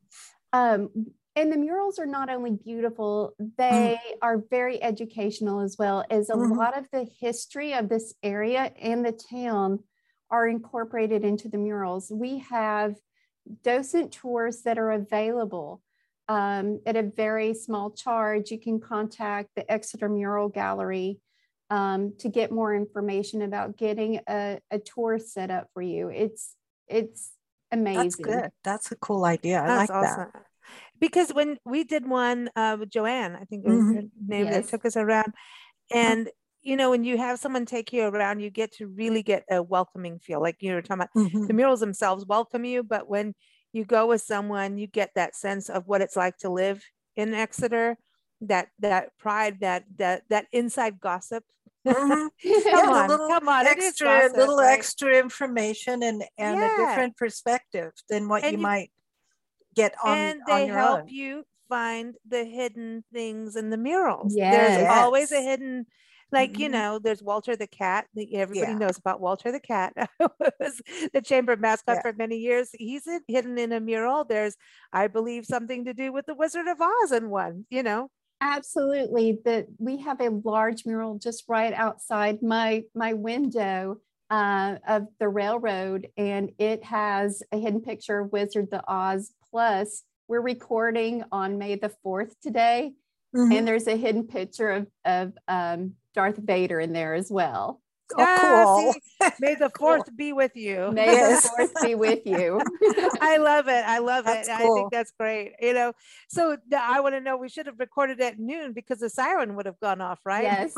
Um, 0.52 0.90
and 1.37 1.52
the 1.52 1.56
murals 1.56 1.99
are 1.99 2.06
not 2.06 2.28
only 2.28 2.50
beautiful, 2.50 3.35
they 3.56 3.99
are 4.20 4.42
very 4.50 4.82
educational 4.82 5.61
as 5.61 5.76
well 5.78 6.04
as 6.11 6.28
a 6.28 6.35
Mhm. 6.35 6.56
lot 6.56 6.76
of 6.76 6.87
the 6.90 7.04
history 7.20 7.73
of 7.73 7.88
this 7.88 8.14
area 8.23 8.73
and 8.80 9.04
the 9.04 9.12
town 9.12 9.85
are 10.31 10.47
incorporated 10.47 11.25
into 11.25 11.49
the 11.49 11.59
murals. 11.59 12.11
We 12.11 12.39
have 12.51 12.95
docent 13.63 14.13
tours 14.13 14.63
that 14.63 14.79
are 14.79 14.93
available 14.93 15.83
um, 16.29 16.81
at 16.87 16.97
a 16.97 17.03
very 17.03 17.55
small 17.55 17.91
charge. 17.91 18.51
You 18.51 18.59
can 18.61 18.81
contact 18.81 19.51
the 19.57 19.71
Exeter 19.71 20.09
Mural 20.09 20.49
Gallery 20.49 21.19
um, 21.71 22.15
to 22.19 22.29
get 22.29 22.53
more 22.53 22.75
information 22.75 23.43
about 23.43 23.77
getting 23.77 24.21
a, 24.29 24.59
a 24.71 24.79
tour 24.79 25.19
set 25.19 25.51
up 25.51 25.69
for 25.75 25.83
you. 25.83 26.09
It's 26.09 26.55
it's 26.89 27.33
amazing. 27.71 28.03
That's 28.03 28.17
good. 28.17 28.51
That's 28.65 28.93
a 28.93 28.97
cool 28.97 29.25
idea. 29.25 29.61
I 29.63 29.67
That's 29.67 29.91
like 29.91 30.01
that. 30.03 30.19
awesome. 30.19 30.43
Because 31.01 31.31
when 31.31 31.59
we 31.65 31.85
did 31.85 32.07
one 32.09 32.51
uh, 32.55 32.77
with 32.79 32.91
Joanne, 32.91 33.37
I 33.37 33.45
think 33.45 33.65
it 33.65 33.69
was 33.69 33.83
Mhm. 33.83 33.95
her 33.95 34.03
name 34.29 34.51
that 34.51 34.69
took 34.69 34.85
us 34.85 34.97
around, 34.97 35.33
and 35.91 36.29
you 36.62 36.76
know 36.76 36.90
when 36.90 37.05
you 37.05 37.19
have 37.19 37.38
someone 37.38 37.67
take 37.67 37.93
you 37.93 38.05
around, 38.05 38.40
you 38.40 38.50
get 38.50 38.73
to 38.75 38.87
really 38.88 39.23
get 39.23 39.45
a 39.50 39.62
welcoming 39.62 40.19
feel. 40.19 40.40
Like 40.40 40.57
you 40.61 40.73
were 40.75 40.83
talking 40.83 41.02
about, 41.02 41.11
Mhm. 41.14 41.49
the 41.49 41.55
murals 41.55 41.81
themselves 41.81 42.26
welcome 42.26 42.64
you, 42.64 42.83
but 42.83 43.09
when 43.09 43.35
you 43.73 43.85
go 43.85 44.07
with 44.07 44.23
someone, 44.23 44.79
you 44.79 44.87
get 44.87 45.12
that 45.14 45.37
sense 45.37 45.69
of 45.71 45.87
what 45.88 46.00
it's 46.02 46.17
like 46.17 46.37
to 46.38 46.50
live 46.50 46.83
in 47.17 47.35
Exeter, 47.35 47.97
that 48.43 48.69
that 48.81 49.17
pride, 49.19 49.61
that 49.61 49.85
that 49.97 50.25
that 50.31 50.47
inside 50.52 51.00
gossip. 51.00 51.45
Mhm. 51.87 52.31
Come 52.71 52.88
Yeah, 52.88 52.90
on, 52.90 53.19
little 53.19 53.29
come 53.29 53.49
on, 53.49 53.67
extra, 53.67 54.00
gossip, 54.02 54.35
little 54.35 54.61
right? 54.61 54.85
extra 54.85 55.19
information 55.19 56.02
and 56.02 56.25
and 56.38 56.62
a 56.62 56.71
different 56.71 57.17
perspective 57.17 57.93
than 58.09 58.29
what 58.29 58.45
And 58.45 58.49
you 58.49 58.59
you- 58.59 58.71
might 58.71 58.90
get 59.75 59.95
on 60.05 60.35
and 60.35 60.43
on 60.49 60.64
they 60.64 60.67
your 60.67 60.79
help 60.79 61.02
own. 61.02 61.11
you 61.11 61.45
find 61.69 62.17
the 62.26 62.45
hidden 62.45 63.05
things 63.12 63.55
in 63.57 63.71
the 63.71 63.76
murals. 63.76 64.38
There's 64.49 64.76
always 64.88 65.31
a 65.33 65.43
hidden, 65.43 65.87
like 66.33 66.59
you 66.59 66.69
Mhm. 66.69 66.73
know, 66.73 66.99
there's 66.99 67.23
Walter 67.23 67.57
the 67.57 67.67
cat. 67.67 68.07
Everybody 68.33 68.73
Yeah. 68.73 68.79
knows 68.79 68.99
about 68.99 69.21
Walter 69.21 69.51
the 69.53 69.61
cat. 69.61 69.93
was 70.61 70.81
the 71.13 71.23
chamber 71.23 71.57
mascot 71.57 71.99
Yeah. 71.99 72.03
for 72.03 72.13
many 72.13 72.37
years. 72.37 72.71
He's 72.75 73.07
hidden 73.29 73.59
in 73.59 73.73
a 73.73 73.81
mural. 73.81 74.25
There's, 74.25 74.57
I 74.93 75.09
believe, 75.09 75.47
something 75.47 75.85
to 75.87 75.95
do 75.95 76.13
with 76.13 76.27
the 76.27 76.35
Wizard 76.35 76.69
of 76.69 76.81
Oz 76.81 77.13
in 77.13 77.31
one. 77.31 77.67
You 77.71 77.83
know, 77.83 78.11
Absolutely. 78.41 79.39
That 79.45 79.67
we 79.79 79.99
have 79.99 80.21
a 80.21 80.31
large 80.31 80.87
mural 80.87 81.19
just 81.19 81.45
right 81.49 81.73
outside 81.75 82.43
my 82.43 82.85
my 82.95 83.13
window 83.13 83.99
uh, 84.31 84.77
of 84.87 85.09
the 85.19 85.29
railroad, 85.29 86.09
and 86.17 86.53
it 86.59 86.85
has 86.85 87.43
a 87.53 87.59
hidden 87.59 87.81
picture 87.83 88.21
of 88.21 88.33
Wizard 88.33 88.71
the 88.71 88.83
Oz. 88.89 89.33
Plus, 89.51 90.05
we're 90.29 90.41
recording 90.41 91.25
on 91.33 91.59
May 91.59 91.75
the 91.75 91.89
fourth 92.03 92.39
today, 92.41 92.95
Mhm. 93.37 93.53
and 93.59 93.69
there's 93.69 93.87
a 93.89 93.97
hidden 93.97 94.27
picture 94.27 94.71
of 94.71 94.87
of 95.05 95.33
um, 95.49 95.97
Darth 96.14 96.37
Vader 96.37 96.81
in 96.81 96.93
there 96.93 97.14
as 97.14 97.31
well. 97.31 97.81
Oh, 98.12 98.17
Ah, 98.19 98.38
cool. 98.83 98.93
see, 98.93 99.31
may 99.40 99.55
the 99.55 99.71
fourth 99.79 100.14
be 100.17 100.33
with 100.33 100.57
you. 100.57 100.90
May 100.93 101.07
Yes. 101.12 101.43
the 101.45 101.49
fourth 101.57 101.83
be 101.83 101.95
with 101.95 102.26
you. 102.26 102.61
I 103.21 103.37
love 103.37 103.69
it. 103.69 103.85
I 103.87 103.99
love 103.99 104.25
That's 104.25 104.49
it. 104.49 104.52
I 104.55 104.59
think 104.59 104.90
that's 104.90 105.12
great. 105.12 105.52
You 105.61 105.75
know, 105.75 105.93
so 106.29 106.57
th- 106.57 106.83
I 106.83 107.00
want 107.00 107.14
to 107.14 107.21
know 107.21 107.37
we 107.37 107.49
should 107.49 107.67
have 107.67 107.79
recorded 107.79 108.21
at 108.21 108.38
noon 108.40 108.73
because 108.73 108.99
the 108.99 109.11
siren 109.11 109.55
would 109.55 109.67
have 109.67 109.79
gone 109.79 110.00
off, 110.00 110.19
right? 110.25 110.43
Yes. 110.43 110.75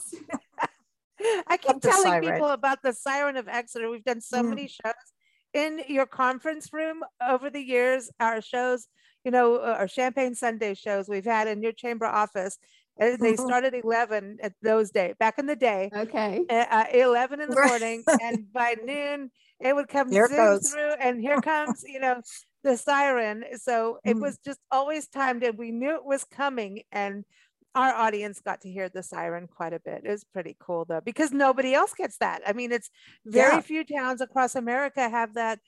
I 1.47 1.57
keep 1.57 1.81
the 1.81 1.89
telling 1.91 2.21
people 2.23 2.49
about 2.49 2.83
the 2.83 2.93
siren 2.93 3.37
of 3.37 3.49
Exeter. 3.49 3.91
We've 3.91 4.05
done 4.05 4.21
so 4.21 4.43
Mm. 4.43 4.49
many 4.51 4.69
shows 4.69 4.93
in 5.55 5.83
your 5.89 6.07
conference 6.07 6.73
room 6.73 7.03
over 7.27 7.49
the 7.49 7.61
years. 7.61 8.11
Our 8.19 8.41
shows, 8.43 8.89
you 9.25 9.31
know, 9.31 9.57
uh, 9.57 9.77
our 9.79 9.89
Champagne 9.89 10.35
Sunday 10.35 10.75
shows 10.75 11.09
we've 11.09 11.25
had 11.25 11.47
in 11.49 11.63
your 11.63 11.73
chamber 11.73 12.07
office. 12.07 12.59
They 13.21 13.37
Mhm. 13.37 13.37
started 13.37 13.75
at 13.75 13.85
11 13.85 14.39
at 14.43 14.55
those 14.63 14.91
days, 14.91 15.15
back 15.19 15.39
in 15.39 15.47
the 15.47 15.57
day, 15.57 15.93
Okay. 15.93 16.51
uh, 16.51 16.67
uh, 16.71 16.87
11 16.93 17.41
in 17.41 17.51
the 17.51 17.57
morning. 17.57 18.07
And 18.21 18.53
by 18.53 18.77
noon, 18.83 19.31
it 19.61 19.75
would 19.77 19.89
come 19.89 20.11
Here 20.11 20.29
zoom 20.29 20.61
through, 20.61 20.93
and 21.01 21.21
here 21.21 21.39
comes, 21.39 21.85
you 21.87 22.01
know, 22.01 22.23
the 22.65 22.77
siren. 22.77 23.45
So 23.59 24.01
it 24.05 24.19
Mhm. 24.19 24.21
was 24.21 24.39
just 24.39 24.61
always 24.71 25.09
timed, 25.09 25.45
and 25.45 25.59
we 25.59 25.73
knew 25.73 25.95
it 25.97 26.05
was 26.05 26.25
coming. 26.25 26.83
And 26.93 27.25
our 27.75 27.95
audience 27.95 28.41
got 28.41 28.61
to 28.63 28.71
hear 28.71 28.89
the 28.89 29.03
siren 29.03 29.49
quite 29.49 29.73
a 29.75 29.81
bit. 29.81 30.03
It 30.05 30.11
was 30.11 30.25
pretty 30.25 30.57
cool 30.61 30.85
though, 30.87 31.01
because 31.03 31.33
nobody 31.33 31.75
else 31.75 31.95
gets 31.95 32.19
that. 32.19 32.43
I 32.47 32.53
mean, 32.55 32.73
it's 32.73 32.91
very 33.27 33.59
Yeah. 33.59 33.61
few 33.61 33.85
towns 33.85 34.21
across 34.21 34.55
America 34.57 35.09
have 35.09 35.35
that. 35.35 35.61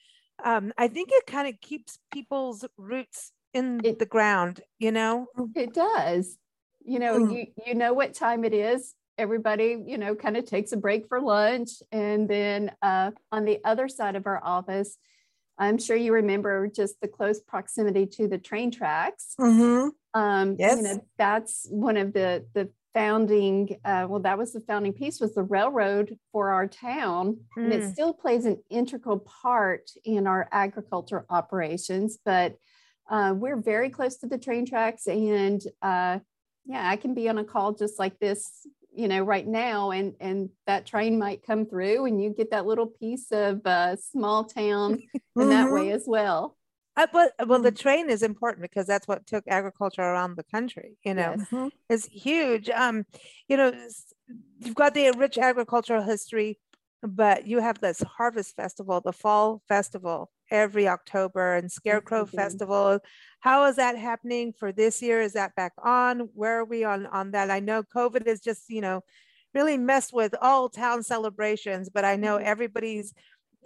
Um, 0.44 0.72
I 0.78 0.88
think 0.88 1.10
it 1.12 1.26
kind 1.26 1.48
of 1.48 1.60
keeps 1.62 1.98
people's 2.12 2.64
roots 2.78 3.32
in 3.54 3.78
It- 3.82 3.98
the 3.98 4.06
ground, 4.06 4.62
you 4.78 4.92
know? 4.92 5.28
It 5.54 5.72
does. 5.74 6.38
You 6.84 6.98
know, 6.98 7.18
Mm. 7.18 7.30
you 7.30 7.46
you 7.66 7.74
know 7.74 7.92
what 7.94 8.14
time 8.14 8.44
it 8.44 8.52
is. 8.54 8.94
Everybody, 9.16 9.82
you 9.86 9.96
know, 9.96 10.14
kind 10.14 10.36
of 10.36 10.44
takes 10.44 10.72
a 10.72 10.76
break 10.76 11.06
for 11.08 11.20
lunch. 11.20 11.70
And 11.92 12.28
then 12.28 12.72
uh, 12.82 13.12
on 13.32 13.44
the 13.44 13.60
other 13.64 13.88
side 13.88 14.16
of 14.16 14.26
our 14.26 14.42
office, 14.44 14.98
I'm 15.56 15.78
sure 15.78 15.96
you 15.96 16.12
remember 16.12 16.66
just 16.68 17.00
the 17.00 17.08
close 17.08 17.40
proximity 17.40 18.06
to 18.06 18.28
the 18.28 18.38
train 18.38 18.70
tracks. 18.70 19.34
Mhm. 19.38 19.92
Um, 20.14 20.56
Yes. 20.58 20.76
You 20.78 20.82
know, 20.82 21.00
that's 21.16 21.66
one 21.70 21.96
of 21.96 22.12
the 22.12 22.46
the 22.54 22.70
founding. 22.92 23.80
Uh, 23.84 24.06
well, 24.08 24.20
that 24.20 24.36
was 24.38 24.52
the 24.52 24.60
founding 24.60 24.92
piece 24.92 25.20
was 25.20 25.34
the 25.34 25.42
railroad 25.42 26.18
for 26.32 26.50
our 26.50 26.66
town, 26.66 27.38
and 27.56 27.72
it 27.72 27.82
Mm. 27.82 27.92
still 27.92 28.12
plays 28.12 28.44
an 28.44 28.62
integral 28.68 29.18
part 29.20 29.90
in 30.04 30.26
our 30.26 30.48
agriculture 30.52 31.24
operations. 31.30 32.18
But 32.24 32.56
uh, 33.08 33.34
we're 33.36 33.56
very 33.60 33.90
close 33.90 34.16
to 34.18 34.26
the 34.26 34.38
train 34.38 34.66
tracks, 34.66 35.06
and 35.06 35.60
uh, 35.82 36.18
yeah, 36.66 36.88
I 36.88 36.96
can 36.96 37.14
be 37.14 37.28
on 37.28 37.38
a 37.38 37.44
call 37.44 37.72
just 37.72 37.98
like 37.98 38.18
this, 38.18 38.66
you 38.94 39.08
know, 39.08 39.22
right 39.22 39.46
now, 39.46 39.90
and 39.90 40.14
and 40.20 40.50
that 40.66 40.86
train 40.86 41.18
might 41.18 41.42
come 41.46 41.66
through, 41.66 42.06
and 42.06 42.22
you 42.22 42.30
get 42.30 42.50
that 42.50 42.66
little 42.66 42.86
piece 42.86 43.30
of 43.32 43.60
uh, 43.66 43.96
small 43.96 44.44
town 44.44 45.02
in 45.36 45.48
that 45.50 45.70
way 45.70 45.90
as 45.90 46.04
well. 46.06 46.56
Uh, 46.96 47.06
but 47.12 47.32
well, 47.46 47.58
the 47.60 47.72
Mm. 47.72 47.78
train 47.78 48.10
is 48.10 48.22
important 48.22 48.62
because 48.62 48.86
that's 48.86 49.08
what 49.08 49.26
took 49.26 49.44
agriculture 49.48 50.02
around 50.02 50.36
the 50.36 50.44
country. 50.44 50.96
You 51.04 51.14
know, 51.14 51.30
Yes. 51.32 51.48
Mhm. 51.50 51.70
is 51.88 52.06
huge. 52.06 52.70
Um, 52.70 53.04
you 53.48 53.56
know, 53.56 53.72
you've 54.60 54.74
got 54.76 54.94
the 54.94 55.10
rich 55.12 55.36
agricultural 55.36 56.02
history, 56.02 56.60
but 57.02 57.46
you 57.46 57.58
have 57.60 57.80
this 57.80 58.00
harvest 58.00 58.54
festival, 58.56 59.00
the 59.00 59.12
fall 59.12 59.60
festival 59.68 60.30
every 60.54 60.88
October 60.88 61.56
and 61.56 61.70
Scarecrow 61.70 62.26
do. 62.30 62.36
Festival. 62.36 63.00
How 63.40 63.66
is 63.66 63.76
that 63.76 63.98
happening 63.98 64.52
for 64.52 64.72
this 64.72 65.02
year? 65.02 65.20
Is 65.20 65.34
that 65.34 65.54
back 65.56 65.72
on? 65.82 66.20
Where 66.34 66.60
are 66.60 66.64
we 66.64 66.84
on 66.84 67.06
on 67.06 67.32
that? 67.32 67.50
I 67.50 67.60
know 67.60 67.82
COVID 67.82 68.26
is 68.26 68.40
just, 68.40 68.70
you 68.70 68.80
know, 68.80 69.02
really 69.54 69.76
messed 69.78 70.12
with 70.12 70.34
all 70.40 70.68
town 70.68 71.02
celebrations, 71.02 71.88
but 71.90 72.04
I 72.04 72.16
know 72.16 72.38
Mhm. 72.38 72.44
everybody's 72.44 73.14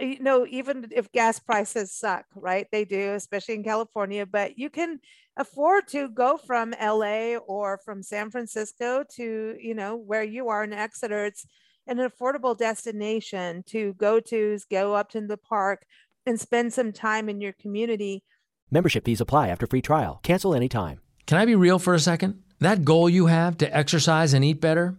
you 0.01 0.21
know, 0.21 0.47
even 0.49 0.87
if 0.93 1.11
gas 1.11 1.41
prices 1.41 1.93
suck, 1.93 2.25
right? 2.37 2.69
They 2.71 2.85
do, 2.85 3.15
especially 3.15 3.57
in 3.57 3.65
California, 3.65 4.27
but 4.27 4.57
you 4.57 4.71
can 4.71 5.01
afford 5.37 5.89
to 5.89 6.09
go 6.09 6.37
from 6.37 6.73
LA 6.79 7.37
or 7.37 7.79
from 7.85 8.03
San 8.05 8.31
Francisco 8.31 9.05
to, 9.17 9.57
you 9.61 9.75
know, 9.75 9.97
where 9.97 10.23
you 10.23 10.49
are 10.51 10.63
in 10.63 10.73
Exeter. 10.73 11.25
It's 11.25 11.47
an 11.89 11.99
affordable 11.99 12.57
destination 12.57 13.65
to 13.69 13.95
go 13.95 14.21
to, 14.21 14.59
go 14.71 14.95
up 14.95 15.11
to 15.11 15.21
the 15.21 15.37
park 15.37 15.85
and 16.29 16.39
spend 16.39 16.73
some 16.73 16.93
time 16.93 17.29
in 17.29 17.41
your 17.41 17.53
community. 17.53 18.23
Membership 18.71 19.05
fees 19.05 19.21
apply 19.21 19.49
after 19.49 19.67
free 19.67 19.83
trial. 19.83 20.21
Cancel 20.23 20.55
anytime. 20.55 21.01
Can 21.27 21.39
I 21.39 21.47
be 21.47 21.57
real 21.57 21.79
for 21.79 21.95
a 21.95 21.99
second? 21.99 22.43
That 22.61 22.85
goal 22.85 23.09
you 23.09 23.27
have 23.27 23.59
to 23.59 23.77
exercise 23.77 24.35
and 24.35 24.45
eat 24.45 24.61
better, 24.61 24.99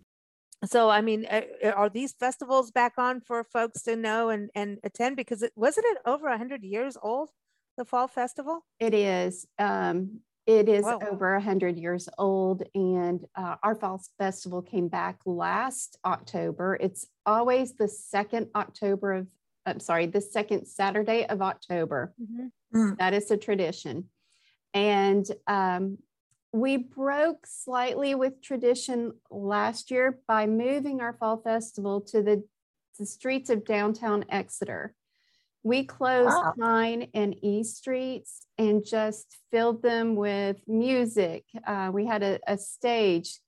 So, 0.65 0.89
I 0.89 1.01
mean, 1.01 1.25
uh, 1.25 1.41
uh, 1.63 1.69
are 1.69 1.89
these 1.89 2.13
festivals 2.13 2.69
back 2.71 2.93
on 2.97 3.21
for 3.21 3.43
folks 3.43 3.81
to 3.83 3.95
know 3.95 4.29
and, 4.29 4.49
and 4.53 4.77
attend? 4.83 5.15
Because 5.15 5.41
it 5.41 5.51
wasn't 5.55 5.87
it 5.89 5.97
over 6.05 6.29
100 6.29 6.63
years 6.63 6.97
old? 7.01 7.29
the 7.77 7.85
fall 7.85 8.07
festival? 8.07 8.65
It 8.79 8.93
is. 8.93 9.47
Um, 9.59 10.19
it 10.45 10.67
is 10.67 10.85
Whoa. 10.85 10.99
over 11.09 11.33
100 11.33 11.77
years 11.77 12.09
old, 12.17 12.63
and 12.73 13.23
uh, 13.35 13.55
our 13.63 13.75
fall 13.75 14.01
festival 14.17 14.61
came 14.61 14.87
back 14.87 15.19
last 15.25 15.97
October. 16.03 16.77
It's 16.79 17.07
always 17.25 17.75
the 17.75 17.87
second 17.87 18.47
October 18.55 19.13
of, 19.13 19.27
I'm 19.65 19.79
sorry, 19.79 20.07
the 20.07 20.21
second 20.21 20.65
Saturday 20.65 21.25
of 21.25 21.41
October. 21.41 22.13
Mm. 22.75 22.97
That 22.97 23.13
is 23.13 23.29
a 23.29 23.37
tradition. 23.37 24.09
And 24.73 25.25
um, 25.47 25.99
we 26.53 26.77
broke 26.77 27.47
slightly 27.47 28.13
with 28.15 28.41
tradition 28.41 29.13
last 29.29 29.89
year 29.89 30.19
by 30.27 30.47
moving 30.47 30.99
our 31.01 31.13
fall 31.13 31.37
festival 31.37 32.01
to 32.01 32.21
the, 32.21 32.43
the 32.99 33.05
streets 33.05 33.49
of 33.49 33.65
downtown 33.65 34.25
Exeter. 34.29 34.93
We 35.63 35.85
closed 35.85 36.35
Wow. 36.35 36.53
Pine 36.59 37.07
and 37.13 37.35
E 37.43 37.63
streets 37.63 38.47
and 38.57 38.83
just 38.83 39.37
filled 39.51 39.81
them 39.81 40.15
with 40.15 40.57
music. 40.67 41.45
Uh, 41.65 41.91
we 41.93 42.05
had 42.05 42.23
a, 42.23 42.39
a 42.47 42.57
stage 42.57 43.39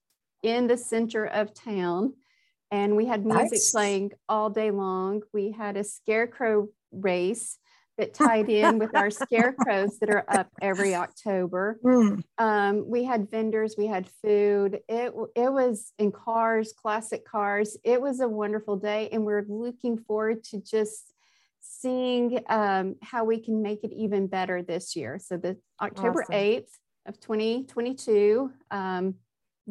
in 0.42 0.66
the 0.66 0.76
center 0.76 1.26
of 1.26 1.52
town 1.52 2.14
and 2.70 2.96
we 2.96 3.06
had 3.06 3.26
music 3.26 3.52
Nice. 3.52 3.70
playing 3.72 4.12
all 4.28 4.48
day 4.48 4.70
long. 4.70 5.22
We 5.32 5.50
had 5.50 5.76
a 5.76 5.84
scarecrow 5.84 6.68
race 6.92 7.58
that 7.98 8.14
tied 8.14 8.48
in 8.48 8.78
with 8.78 8.94
our 8.94 9.10
scarecrows 9.22 9.98
that 9.98 10.10
are 10.10 10.24
up 10.28 10.48
every 10.60 10.94
October. 10.94 11.78
Mm. 11.84 12.22
Um, 12.38 12.88
we 12.88 13.04
had 13.04 13.30
vendors, 13.30 13.74
we 13.78 13.86
had 13.86 14.08
food. 14.22 14.80
It 14.88 15.12
it 15.36 15.52
was 15.52 15.92
in 15.98 16.12
cars, 16.12 16.72
classic 16.72 17.24
cars. 17.24 17.76
It 17.84 18.00
was 18.00 18.20
a 18.20 18.28
wonderful 18.28 18.76
day, 18.76 19.08
and 19.12 19.24
we're 19.24 19.46
looking 19.48 19.98
forward 19.98 20.44
to 20.44 20.60
just 20.60 21.12
seeing 21.60 22.40
um, 22.48 22.96
how 23.02 23.24
we 23.24 23.38
can 23.38 23.62
make 23.62 23.84
it 23.84 23.92
even 23.92 24.26
better 24.26 24.62
this 24.62 24.96
year. 24.96 25.18
So 25.18 25.36
the 25.36 25.56
October 25.80 26.22
Awesome. 26.22 26.34
eighth 26.34 26.78
of 27.06 27.20
twenty 27.20 27.64
twenty 27.64 27.94
two, 27.94 28.50
um, 28.70 29.14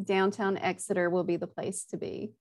downtown 0.02 0.56
Exeter 0.58 1.10
will 1.10 1.24
be 1.24 1.36
the 1.36 1.46
place 1.46 1.84
to 1.90 1.96
be. 1.96 2.32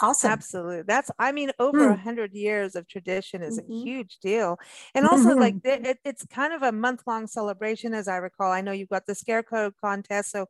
Awesome. 0.00 0.44
Absolutely. 0.44 0.82
That's, 0.82 1.10
I 1.18 1.32
mean, 1.32 1.50
over 1.58 1.88
a 1.88 1.96
Hmm. 1.96 1.96
hundred 1.96 2.32
years 2.32 2.76
of 2.76 2.86
tradition 2.86 3.42
is 3.42 3.58
Mhm. 3.58 3.58
a 3.58 3.68
huge 3.82 4.18
deal. 4.20 4.58
And 4.94 5.04
also 5.04 5.36
like 5.36 5.56
Mhm. 5.56 5.62
it, 5.64 5.84
it- 5.86 5.98
it's 6.04 6.24
kind 6.26 6.52
of 6.52 6.62
a 6.62 6.70
month 6.72 7.02
long 7.06 7.26
celebration, 7.26 7.92
as 7.92 8.06
I 8.08 8.16
recall. 8.18 8.52
I 8.52 8.60
know 8.60 8.72
you've 8.72 8.88
got 8.88 9.06
the 9.06 9.14
scarecrow 9.16 9.72
contest. 9.72 10.30
So, 10.30 10.46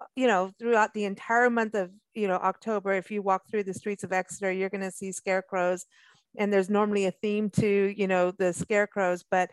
uh, 0.00 0.06
you 0.16 0.26
know, 0.26 0.52
throughout 0.58 0.94
the 0.94 1.04
entire 1.06 1.50
month 1.50 1.74
of, 1.74 1.92
you 2.14 2.28
know, 2.28 2.36
October, 2.36 2.92
if 2.92 3.10
you 3.10 3.22
walk 3.22 3.44
through 3.50 3.64
the 3.64 3.74
streets 3.74 4.04
of 4.04 4.12
Exeter, 4.12 4.52
you're 4.52 4.70
going 4.70 4.82
to 4.82 4.92
see 4.92 5.12
scarecrows 5.12 5.86
and 6.38 6.52
there's 6.52 6.70
normally 6.70 7.06
a 7.06 7.12
theme 7.12 7.50
to, 7.50 7.94
you 7.96 8.08
know, 8.08 8.30
the 8.32 8.52
scarecrows. 8.54 9.24
But 9.30 9.50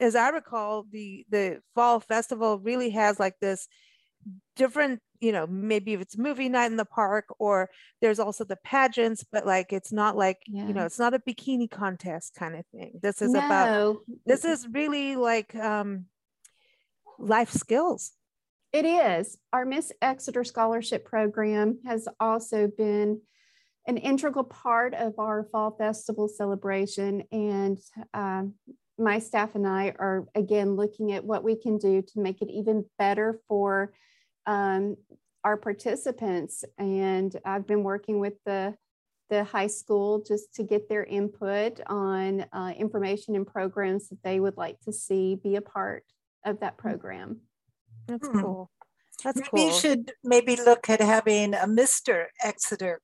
as 0.00 0.16
I 0.16 0.30
recall, 0.30 0.84
the, 0.90 1.26
the 1.30 1.62
fall 1.74 2.00
festival 2.00 2.58
really 2.60 2.90
has 2.90 3.20
like 3.20 3.40
this 3.40 3.68
different 4.56 5.00
you 5.24 5.32
know 5.32 5.46
maybe 5.46 5.94
if 5.94 6.00
it's 6.00 6.18
movie 6.18 6.48
night 6.48 6.70
in 6.70 6.76
the 6.76 6.84
park 6.84 7.26
or 7.38 7.70
there's 8.00 8.20
also 8.20 8.44
the 8.44 8.56
pageants 8.56 9.24
but 9.32 9.46
like 9.46 9.72
it's 9.72 9.92
not 9.92 10.16
like 10.16 10.38
you 10.46 10.74
know 10.74 10.84
it's 10.84 10.98
not 10.98 11.14
a 11.14 11.18
bikini 11.18 11.70
contest 11.70 12.34
kind 12.34 12.54
of 12.54 12.64
thing 12.66 12.92
this 13.02 13.22
is 13.22 13.34
about 13.34 13.96
this 14.26 14.44
is 14.44 14.68
really 14.70 15.16
like 15.16 15.54
um 15.54 16.04
life 17.18 17.50
skills 17.50 18.12
It 18.74 18.86
is. 18.86 19.38
Our 19.52 19.64
Miss 19.64 19.92
Exeter 20.02 20.42
Scholarship 20.42 21.04
Program 21.04 21.78
has 21.86 22.08
also 22.18 22.66
been 22.66 23.20
an 23.86 23.98
integral 23.98 24.42
part 24.42 24.94
of 24.94 25.12
our 25.18 25.46
Fall 25.52 25.70
Festival 25.78 26.26
celebration. 26.26 27.22
And 27.30 27.78
um, 28.12 28.54
my 28.98 29.20
staff 29.20 29.54
and 29.54 29.64
I 29.64 29.94
are 29.98 30.26
again 30.34 30.74
looking 30.74 31.12
at 31.12 31.24
what 31.24 31.44
we 31.44 31.54
can 31.54 31.78
do 31.78 32.02
to 32.02 32.20
make 32.20 32.42
it 32.42 32.50
even 32.50 32.84
better 32.98 33.38
for 33.46 33.92
um, 34.46 34.96
our 35.44 35.56
participants. 35.56 36.64
And 36.78 37.34
I've 37.44 37.66
been 37.66 37.82
working 37.82 38.18
with 38.20 38.34
the 38.44 38.74
the 39.30 39.42
high 39.44 39.66
school 39.68 40.22
just 40.22 40.54
to 40.54 40.62
get 40.62 40.88
their 40.88 41.02
input 41.04 41.80
on 41.86 42.44
uh, 42.52 42.72
information 42.78 43.34
and 43.34 43.46
programs 43.46 44.08
that 44.10 44.22
they 44.22 44.38
would 44.38 44.56
like 44.58 44.78
to 44.80 44.92
see 44.92 45.34
be 45.34 45.56
a 45.56 45.62
part 45.62 46.04
of 46.44 46.60
that 46.60 46.76
program. 46.76 47.40
that's 48.06 48.28
Hmm. 48.28 48.40
cool 48.40 48.70
that's 49.24 49.38
Maybe 49.38 49.48
cool 49.50 49.66
you 49.66 49.72
should 49.72 50.12
maybe 50.22 50.56
look 50.56 50.90
at 50.90 51.00
having 51.00 51.54
a 51.54 51.66
Mr. 51.66 52.26
Exeter 52.42 53.00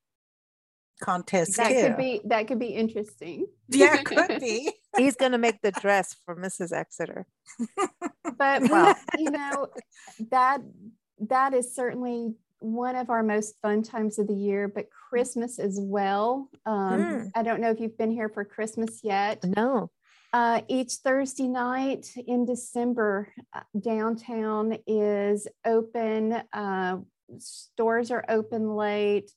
contest 1.02 1.56
that 1.56 1.68
too. 1.72 1.80
could 1.88 1.96
be 1.96 2.20
that 2.26 2.46
could 2.46 2.58
be 2.58 2.66
interesting 2.68 3.46
yeah, 3.68 3.94
it 4.00 4.04
could 4.04 4.38
be. 4.48 4.70
he's 4.98 5.16
going 5.16 5.32
to 5.32 5.38
make 5.38 5.62
the 5.62 5.70
dress 5.72 6.14
for 6.26 6.36
mrs 6.36 6.72
exeter 6.72 7.24
but 8.36 8.68
Wow. 8.68 8.94
we, 9.16 9.24
you 9.24 9.30
know 9.30 9.68
that 10.30 10.60
that 11.28 11.54
is 11.54 11.74
certainly 11.74 12.34
one 12.60 12.94
of 12.96 13.08
our 13.10 13.22
most 13.22 13.54
fun 13.62 13.82
times 13.82 14.18
of 14.18 14.26
the 14.26 14.34
year 14.34 14.68
but 14.68 14.86
christmas 14.90 15.58
as 15.58 15.78
well. 15.80 16.48
Um, 16.66 17.00
Mm. 17.00 17.30
i 17.34 17.42
don't 17.42 17.60
know 17.60 17.70
if 17.70 17.80
you've 17.80 17.96
been 17.98 18.10
here 18.10 18.28
for 18.28 18.44
christmas 18.44 19.00
yet. 19.02 19.44
No. 19.56 19.90
Uh, 20.32 20.60
each 20.68 20.94
thursday 21.04 21.48
night 21.48 22.06
in 22.26 22.44
december 22.44 23.32
uh, 23.54 23.60
downtown 23.80 24.76
is 24.86 25.48
open. 25.64 26.40
Uh, 26.52 26.98
stores 27.38 28.10
are 28.10 28.24
open 28.28 28.74
late 28.76 29.30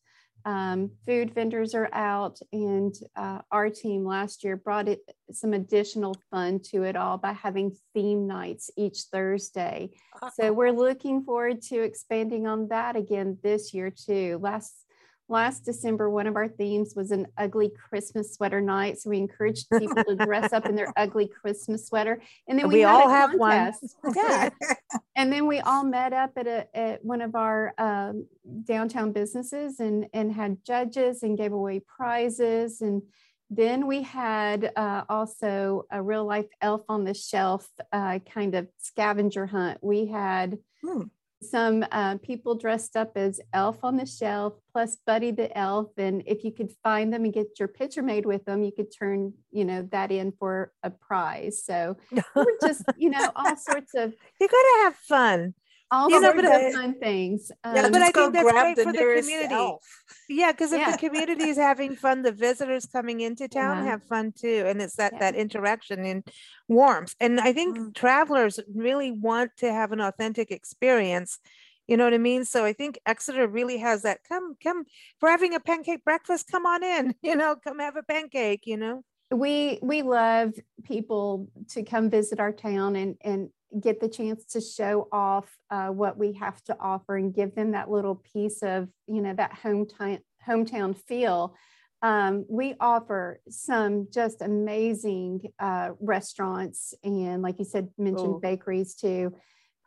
um, 0.45 0.91
food 1.05 1.33
vendors 1.33 1.73
are 1.73 1.89
out 1.93 2.39
and 2.51 2.93
uh, 3.15 3.39
our 3.51 3.69
team 3.69 4.05
last 4.05 4.43
year 4.43 4.57
brought 4.57 4.87
it 4.87 4.99
some 5.31 5.53
additional 5.53 6.15
fun 6.29 6.59
to 6.59 6.83
it 6.83 6.95
all 6.95 7.17
by 7.17 7.33
having 7.33 7.75
theme 7.93 8.27
nights 8.27 8.69
each 8.77 9.03
thursday. 9.11 9.89
So 10.35 10.51
we're 10.53 10.71
looking 10.71 11.23
forward 11.23 11.61
to 11.63 11.81
expanding 11.81 12.47
on 12.47 12.67
that 12.69 12.95
again 12.95 13.37
this 13.41 13.73
year 13.73 13.89
too. 13.91 14.39
Last 14.41 14.82
last 15.29 15.65
december 15.65 16.09
one 16.09 16.27
of 16.27 16.35
our 16.35 16.47
themes 16.47 16.93
was 16.95 17.11
an 17.11 17.25
ugly 17.37 17.71
christmas 17.89 18.33
sweater 18.33 18.61
night 18.61 18.99
so 18.99 19.09
we 19.09 19.17
encouraged 19.17 19.67
people 19.79 20.03
to 20.03 20.15
dress 20.15 20.53
up 20.53 20.65
in 20.65 20.75
their 20.75 20.91
ugly 20.97 21.27
christmas 21.27 21.87
sweater 21.87 22.21
and 22.47 22.59
then 22.59 22.67
we, 22.67 22.75
We 22.75 22.81
had 22.81 22.95
all 22.95 23.09
have 23.09 23.33
one. 23.35 23.73
yeah 24.15 24.49
and 25.15 25.31
then 25.31 25.47
we 25.47 25.59
all 25.59 25.83
met 25.83 26.13
up 26.13 26.31
at, 26.37 26.47
a, 26.47 26.77
at 26.77 27.03
one 27.03 27.21
of 27.21 27.35
our 27.35 27.73
um, 27.77 28.27
downtown 28.63 29.11
businesses 29.11 29.79
and, 29.79 30.07
and 30.13 30.31
had 30.31 30.63
judges 30.65 31.23
and 31.23 31.37
gave 31.37 31.53
away 31.53 31.81
prizes. 31.81 32.81
And 32.81 33.03
then 33.49 33.87
we 33.87 34.01
had 34.01 34.71
uh, 34.75 35.03
also 35.09 35.85
a 35.91 36.01
real 36.01 36.25
life 36.25 36.47
elf 36.61 36.83
on 36.89 37.03
the 37.03 37.13
shelf 37.13 37.67
uh, 37.91 38.19
kind 38.19 38.55
of 38.55 38.67
scavenger 38.79 39.45
hunt. 39.45 39.79
We 39.81 40.07
had 40.07 40.57
Hmm. 40.83 41.03
Some 41.43 41.85
uh, 41.91 42.17
people 42.17 42.55
dressed 42.55 42.95
up 42.95 43.11
as 43.15 43.39
elf 43.53 43.83
on 43.83 43.97
the 43.97 44.05
shelf 44.05 44.53
plus 44.71 44.97
buddy 45.05 45.31
the 45.31 45.55
elf 45.57 45.89
and 45.97 46.23
if 46.25 46.43
you 46.43 46.51
could 46.51 46.71
find 46.83 47.13
them 47.13 47.23
and 47.25 47.33
get 47.33 47.59
your 47.59 47.67
picture 47.67 48.01
made 48.01 48.25
with 48.25 48.43
them 48.45 48.63
you 48.63 48.71
could 48.71 48.91
turn 48.91 49.33
you 49.51 49.65
know 49.65 49.87
that 49.91 50.11
in 50.11 50.31
for 50.31 50.71
a 50.83 50.89
prize. 50.89 51.63
So 51.63 51.97
we're 52.35 52.57
just 52.61 52.83
you 52.97 53.09
know 53.09 53.29
all 53.35 53.55
sorts 53.55 53.93
of 53.95 54.13
you 54.39 54.47
got 54.47 54.51
to 54.51 54.83
have 54.83 54.95
fun 54.95 55.53
all 55.93 56.09
You 56.09 56.19
know, 56.19 56.31
sorts 56.33 56.49
but 56.49 56.65
of 56.65 56.73
fun 56.73 56.99
things. 56.99 57.51
Yeah, 57.63 57.85
Um, 57.85 57.91
but 57.91 58.01
I 58.01 58.11
think 58.11 58.33
that's 58.33 58.51
great 58.51 58.75
the 58.75 58.83
for 58.83 58.91
the 58.93 59.21
community. 59.21 59.53
elf. 59.53 60.03
Yeah, 60.27 60.51
because 60.51 60.71
if 60.71 60.79
Yeah. 60.79 60.91
the 60.91 60.97
community 60.97 61.49
is 61.49 61.57
having 61.57 61.95
fun, 61.95 62.21
the 62.23 62.31
visitors 62.31 62.85
coming 62.85 63.21
into 63.21 63.47
town 63.47 63.77
Yeah. 63.77 63.91
have 63.91 64.03
fun 64.03 64.31
too, 64.31 64.63
and 64.65 64.81
it's 64.81 64.95
that 64.95 65.13
Yeah. 65.13 65.19
that 65.19 65.35
interaction 65.35 66.03
and 66.05 66.27
warmth. 66.67 67.15
And 67.19 67.39
I 67.39 67.53
think 67.53 67.77
Mm. 67.77 67.93
travelers 67.93 68.59
really 68.73 69.11
want 69.11 69.51
to 69.57 69.71
have 69.71 69.91
an 69.91 70.01
authentic 70.01 70.51
experience. 70.51 71.39
You 71.87 71.97
know 71.97 72.05
what 72.05 72.13
I 72.13 72.17
mean? 72.17 72.45
So 72.45 72.63
I 72.65 72.73
think 72.73 72.97
Exeter 73.05 73.45
really 73.47 73.77
has 73.77 74.01
that. 74.03 74.23
Come, 74.27 74.55
come. 74.63 74.85
If 74.87 75.21
we're 75.21 75.29
having 75.29 75.53
a 75.53 75.59
pancake 75.59 76.03
breakfast, 76.03 76.49
come 76.51 76.65
on 76.65 76.81
in. 76.83 77.13
You 77.21 77.35
know, 77.35 77.55
come 77.55 77.79
have 77.79 77.97
a 77.97 78.03
pancake. 78.03 78.65
You 78.65 78.77
know. 78.77 79.03
we 79.31 79.79
we 79.81 80.01
love 80.03 80.53
people 80.83 81.47
to 81.69 81.81
come 81.83 82.09
visit 82.09 82.39
our 82.39 82.51
town 82.51 82.95
and 82.95 83.17
and 83.21 83.49
get 83.79 83.99
the 83.99 84.07
chance 84.07 84.45
to 84.45 84.61
show 84.61 85.07
off 85.11 85.49
uh, 85.69 85.87
what 85.87 86.17
we 86.17 86.33
have 86.33 86.61
to 86.63 86.77
offer 86.79 87.15
and 87.17 87.33
give 87.33 87.55
them 87.55 87.71
that 87.71 87.89
little 87.89 88.15
piece 88.33 88.61
of 88.61 88.89
you 89.07 89.21
know 89.21 89.33
that 89.33 89.51
hometown 89.63 90.19
hometown 90.47 90.95
feel 90.95 91.55
um, 92.01 92.45
we 92.49 92.75
offer 92.81 93.39
some 93.49 94.07
just 94.13 94.41
amazing 94.41 95.41
uh, 95.59 95.91
restaurants 95.99 96.93
and 97.03 97.41
like 97.41 97.59
you 97.59 97.65
said 97.65 97.87
mentioned 97.97 98.35
Ooh. 98.35 98.39
bakeries 98.41 98.95
too 98.95 99.33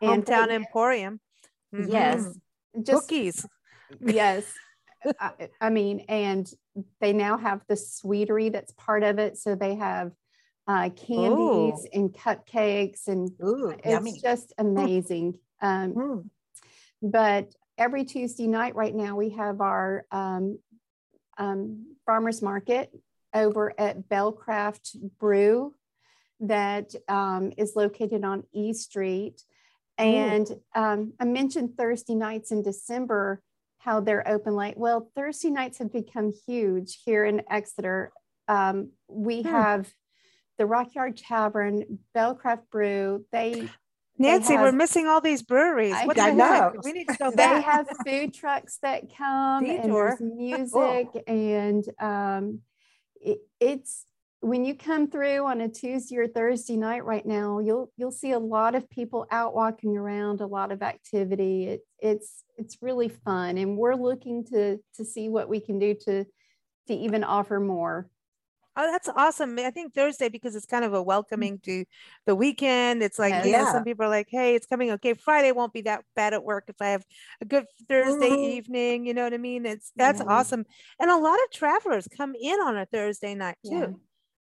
and 0.01 0.25
Hometown 0.25 0.49
Emporium. 0.49 1.19
Mhm. 1.73 1.89
yes 1.89 2.37
just 2.83 3.07
Cookies. 3.07 3.45
yes 3.99 4.51
I, 5.19 5.49
I 5.61 5.69
mean 5.69 6.01
and 6.09 6.49
they 6.99 7.13
now 7.13 7.37
have 7.37 7.61
the 7.67 7.75
sweetery 7.75 8.51
that's 8.51 8.73
part 8.73 9.03
of 9.03 9.19
it 9.19 9.37
so 9.37 9.55
they 9.55 9.75
have 9.75 10.11
uh, 10.67 10.89
candies 10.89 11.85
Ooh. 11.85 11.89
and 11.93 12.13
cupcakes 12.13 13.07
and 13.07 13.29
Ooh, 13.43 13.69
it's 13.69 13.87
yummy. 13.87 14.19
just 14.21 14.53
amazing 14.57 15.37
um, 15.61 15.93
Mm. 15.93 16.29
but 17.01 17.53
every 17.77 18.03
tuesday 18.03 18.47
night 18.47 18.75
right 18.75 18.93
now 18.93 19.15
we 19.15 19.29
have 19.29 19.61
our 19.61 20.05
um, 20.11 20.59
um, 21.37 21.95
farmers 22.05 22.41
market 22.41 22.91
over 23.33 23.73
at 23.79 24.07
bellcraft 24.09 24.95
brew 25.19 25.73
that 26.39 26.93
um, 27.07 27.51
is 27.57 27.73
located 27.75 28.23
on 28.23 28.43
e 28.53 28.73
street 28.73 29.41
and 29.97 30.55
um, 30.75 31.13
i 31.19 31.25
mentioned 31.25 31.75
thursday 31.77 32.13
nights 32.15 32.51
in 32.51 32.61
december 32.61 33.41
how 33.79 33.99
they're 34.01 34.27
open 34.27 34.53
late 34.55 34.77
well 34.77 35.09
thursday 35.15 35.49
nights 35.49 35.77
have 35.77 35.91
become 35.93 36.33
huge 36.45 36.99
here 37.05 37.23
in 37.25 37.41
exeter 37.49 38.11
um, 38.49 38.91
we 39.07 39.41
Hmm. 39.43 39.49
have 39.49 39.91
the 40.57 40.65
rockyard 40.65 41.17
tavern 41.17 41.99
bellcraft 42.15 42.69
brew 42.71 43.25
they 43.31 43.69
Nancy, 44.19 44.55
we're 44.55 44.71
missing 44.71 45.05
all 45.05 45.21
these 45.21 45.43
breweries. 45.43 45.93
I- 45.93 46.07
What 46.07 46.19
I 46.19 46.31
know. 46.31 46.73
We 46.83 46.91
need 46.91 47.07
to 47.07 47.15
go 47.17 47.29
they 47.29 47.43
have 47.61 47.87
food 48.03 48.33
trucks 48.33 48.79
that 48.81 49.15
come 49.15 49.69
and 49.69 49.93
there's 49.93 50.19
music 50.21 51.09
and 51.27 51.83
um, 51.99 52.59
it, 53.21 53.39
it's 53.59 54.05
when 54.39 54.65
you 54.65 54.75
come 54.75 55.09
through 55.09 55.45
on 55.45 55.61
a 55.61 55.67
Tuesday 55.69 56.17
or 56.17 56.27
Thursday 56.27 56.77
night 56.77 57.03
right 57.05 57.25
now, 57.25 57.59
you'll 57.59 57.91
you'll 57.97 58.11
see 58.11 58.31
a 58.31 58.39
lot 58.39 58.75
of 58.75 58.89
people 58.89 59.25
out 59.31 59.53
walking 59.55 59.97
around, 59.97 60.41
a 60.41 60.47
lot 60.47 60.71
of 60.71 60.81
activity. 60.81 61.67
It, 61.67 61.81
it's 61.99 62.43
it's 62.55 62.77
really 62.81 63.09
fun, 63.09 63.57
and 63.57 63.77
we're 63.77 63.95
looking 63.95 64.45
to 64.45 64.77
to 64.95 65.05
see 65.05 65.29
what 65.29 65.49
we 65.49 65.59
can 65.59 65.79
do 65.79 65.95
to 66.05 66.25
to 66.87 66.93
even 66.93 67.23
offer 67.23 67.59
more. 67.59 68.09
Oh, 68.79 68.91
that's 68.91 69.09
awesome. 69.09 69.57
I 69.57 69.71
think 69.71 69.95
Thursday 69.95 70.29
because 70.29 70.55
it's 70.55 70.67
kind 70.67 70.85
of 70.85 70.93
a 70.93 71.01
welcoming 71.01 71.59
to 71.61 71.83
the 72.27 72.35
weekend. 72.35 73.01
It's 73.01 73.17
like, 73.17 73.33
you 73.33 73.39
know, 73.41 73.49
Yeah. 73.49 73.71
some 73.71 73.83
people 73.83 74.05
are 74.05 74.09
like, 74.09 74.27
hey, 74.29 74.53
it's 74.53 74.67
coming. 74.67 74.91
Okay, 74.91 75.15
Friday 75.15 75.51
won't 75.51 75.73
be 75.73 75.81
that 75.81 76.05
bad 76.15 76.33
at 76.35 76.43
work 76.43 76.65
if 76.67 76.75
I 76.79 76.89
have 76.89 77.03
a 77.41 77.45
good 77.45 77.65
Thursday 77.89 78.29
Mhm. 78.29 78.43
evening. 78.57 79.05
You 79.07 79.15
know 79.15 79.23
what 79.23 79.33
I 79.33 79.37
mean? 79.37 79.65
It's 79.65 79.91
that's 79.95 80.21
Yeah. 80.21 80.27
awesome. 80.27 80.65
And 80.99 81.09
a 81.09 81.17
lot 81.17 81.39
of 81.43 81.51
travelers 81.51 82.07
come 82.07 82.35
in 82.35 82.59
on 82.61 82.77
a 82.77 82.85
Thursday 82.85 83.33
night 83.33 83.57
too. 83.65 83.71
Yeah. 83.71 83.87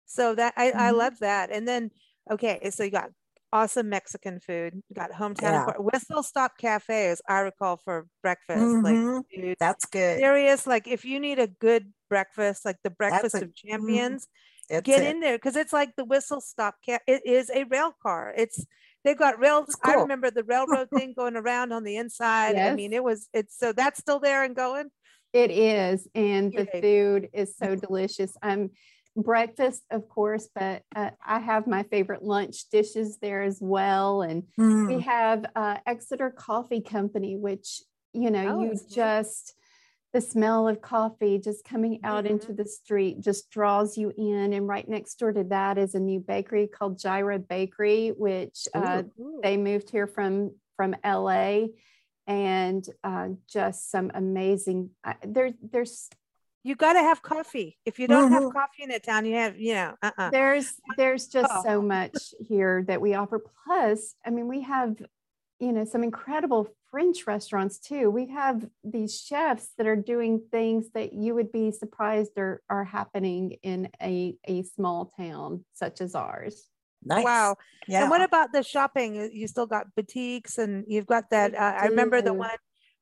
So 0.07 0.35
that 0.35 0.55
I, 0.57 0.73
I 0.73 0.91
Mhm. 0.91 0.99
love 0.99 1.19
that. 1.21 1.51
And 1.53 1.67
then 1.69 1.91
okay, 2.29 2.71
so 2.71 2.83
you 2.83 2.91
got 2.91 3.11
awesome 3.53 3.89
Mexican 3.89 4.41
food, 4.41 4.83
you 4.89 4.95
got 4.97 5.13
hometown 5.13 5.43
Yeah. 5.43 5.73
Whistle 5.79 6.25
Stop 6.25 6.59
Cafe, 6.59 7.09
as 7.11 7.23
I 7.29 7.39
recall 7.39 7.77
for 7.77 8.09
breakfast. 8.21 8.83
Like 8.83 8.97
Mhm. 8.97 9.23
dude, 9.33 9.57
That's 9.61 9.85
good. 9.87 10.19
serious. 10.19 10.67
Like 10.67 10.89
if 10.89 11.05
you 11.05 11.21
need 11.21 11.39
a 11.39 11.47
good 11.47 11.93
breakfast, 12.15 12.65
like 12.65 12.77
the 12.85 12.91
breakfast 12.91 13.35
a- 13.35 13.45
of 13.45 13.51
mhm. 13.51 13.55
champions, 13.57 14.29
It's 14.69 14.87
get 14.87 15.03
it. 15.03 15.17
in 15.17 15.21
there 15.21 15.37
because 15.37 15.57
it's 15.57 15.73
like 15.73 15.97
the 15.97 16.05
whistle 16.05 16.41
stop 16.41 16.77
cat. 16.87 17.03
It 17.07 17.23
is 17.27 17.51
a 17.51 17.65
rail 17.65 17.93
car. 18.03 18.33
It's 18.37 18.65
they've 19.05 19.19
got 19.19 19.39
rails. 19.41 19.67
It's 19.69 19.81
I 19.83 19.95
remember 19.95 20.31
the 20.31 20.45
railroad 20.45 20.89
thing 20.95 21.15
going 21.17 21.37
around 21.37 21.73
on 21.73 21.85
the 21.85 21.97
inside. 21.97 22.57
I 22.57 22.71
mean, 22.71 22.93
it 22.93 23.03
was 23.03 23.29
it's 23.35 23.59
so 23.59 23.73
that's 23.73 23.99
still 24.01 24.21
there 24.21 24.45
and 24.45 24.55
going. 24.55 24.91
It 25.33 25.51
is, 25.51 26.07
and 26.15 26.53
the 26.55 26.67
food 26.81 27.29
is 27.33 27.57
so 27.57 27.75
delicious. 27.87 28.37
Um, 28.43 28.71
breakfast, 29.17 29.83
of 29.91 30.09
course, 30.09 30.49
but 30.55 30.83
uh, 30.95 31.11
I 31.25 31.41
have 31.41 31.67
my 31.67 31.83
favorite 31.85 32.23
lunch 32.23 32.69
dishes 32.71 33.19
there 33.21 33.43
as 33.43 33.59
well. 33.61 34.23
And 34.23 34.45
we 34.89 34.95
Mm. 34.95 35.03
have 35.03 35.45
uh, 35.57 35.77
Exeter 35.87 36.31
Coffee 36.31 36.81
Company, 36.81 37.37
which 37.37 37.83
you 38.13 38.31
know 38.31 38.43
Oh, 38.47 38.61
you 38.61 38.69
that's 38.69 38.83
nice. 38.85 38.95
just 38.95 39.55
the 40.15 40.21
smell 40.21 40.69
of 40.69 40.81
coffee 40.81 41.39
just 41.39 41.65
coming 41.65 41.99
out 42.05 42.25
into 42.25 42.53
Mhm. 42.53 42.57
the 42.59 42.65
street 42.65 43.21
just 43.21 43.51
draws 43.51 43.99
you 43.99 44.13
in. 44.17 44.53
And 44.53 44.67
right 44.69 44.89
next 44.89 45.17
door 45.17 45.33
to 45.33 45.43
that 45.45 45.77
is 45.77 45.97
a 45.97 46.01
new 46.01 46.21
bakery 46.21 46.69
called 46.69 46.99
Gyra 46.99 47.39
Bakery, 47.47 48.11
which 48.11 48.69
uh, 48.75 49.03
they 49.43 49.57
moved 49.59 49.91
here 49.91 50.07
from 50.07 50.53
from 50.77 50.95
LA 51.05 51.67
and 52.27 52.85
uh, 53.03 53.29
just 53.49 53.91
some 53.91 54.11
amazing 54.15 54.91
I 55.05 55.17
there 55.27 55.53
there's 55.61 56.09
You 56.63 56.77
got 56.77 56.95
to 56.95 57.01
have 57.01 57.21
coffee. 57.21 57.77
If 57.85 57.99
you 57.99 58.07
don't 58.09 58.33
have 58.33 58.45
Mhm. 58.45 58.53
coffee 58.53 58.85
in 58.85 58.91
a 58.93 58.99
town, 59.01 59.27
you 59.27 59.35
have 59.35 59.59
you 59.59 59.75
know. 59.75 59.97
Uh-uh. 60.01 60.31
there's 60.31 60.81
there's 60.97 61.27
just 61.27 61.51
Oh. 61.53 61.63
so 61.65 61.83
much 61.83 62.35
here 62.41 62.85
that 62.87 63.01
we 63.01 63.15
offer 63.15 63.39
plus 63.65 64.15
i 64.25 64.31
mean 64.31 64.47
we 64.49 64.61
have 64.63 64.97
you 65.59 65.73
know 65.73 65.85
some 65.85 66.03
incredible 66.05 66.69
french 66.95 67.27
restaurants 67.27 67.81
too 67.81 68.09
we 68.09 68.29
have 68.29 68.65
these 68.85 69.21
chefs 69.21 69.71
that 69.77 69.87
are 69.89 69.97
doing 69.97 70.41
things 70.53 70.87
that 70.95 71.13
you 71.13 71.35
would 71.35 71.51
be 71.51 71.73
surprised 71.73 72.31
are, 72.39 72.63
are 72.71 72.85
happening 72.85 73.57
in 73.65 73.89
a, 74.01 74.37
a 74.47 74.63
small 74.63 75.13
town 75.19 75.65
such 75.73 76.01
as 76.01 76.15
ours 76.15 76.69
Nice. 77.05 77.25
Wow. 77.25 77.57
Yeah. 77.87 78.03
And 78.03 78.11
what 78.11 78.23
about 78.23 78.53
the 78.53 78.63
shopping? 78.63 79.31
You 79.33 79.47
still 79.47 79.67
got 79.67 79.95
boutiques 79.95 80.57
and 80.59 80.85
you've 80.89 81.07
got 81.07 81.31
that. 81.31 81.55
Uh, 81.55 81.75
I 81.81 81.87
remember 81.87 82.23
the 82.23 82.33
one. 82.33 82.57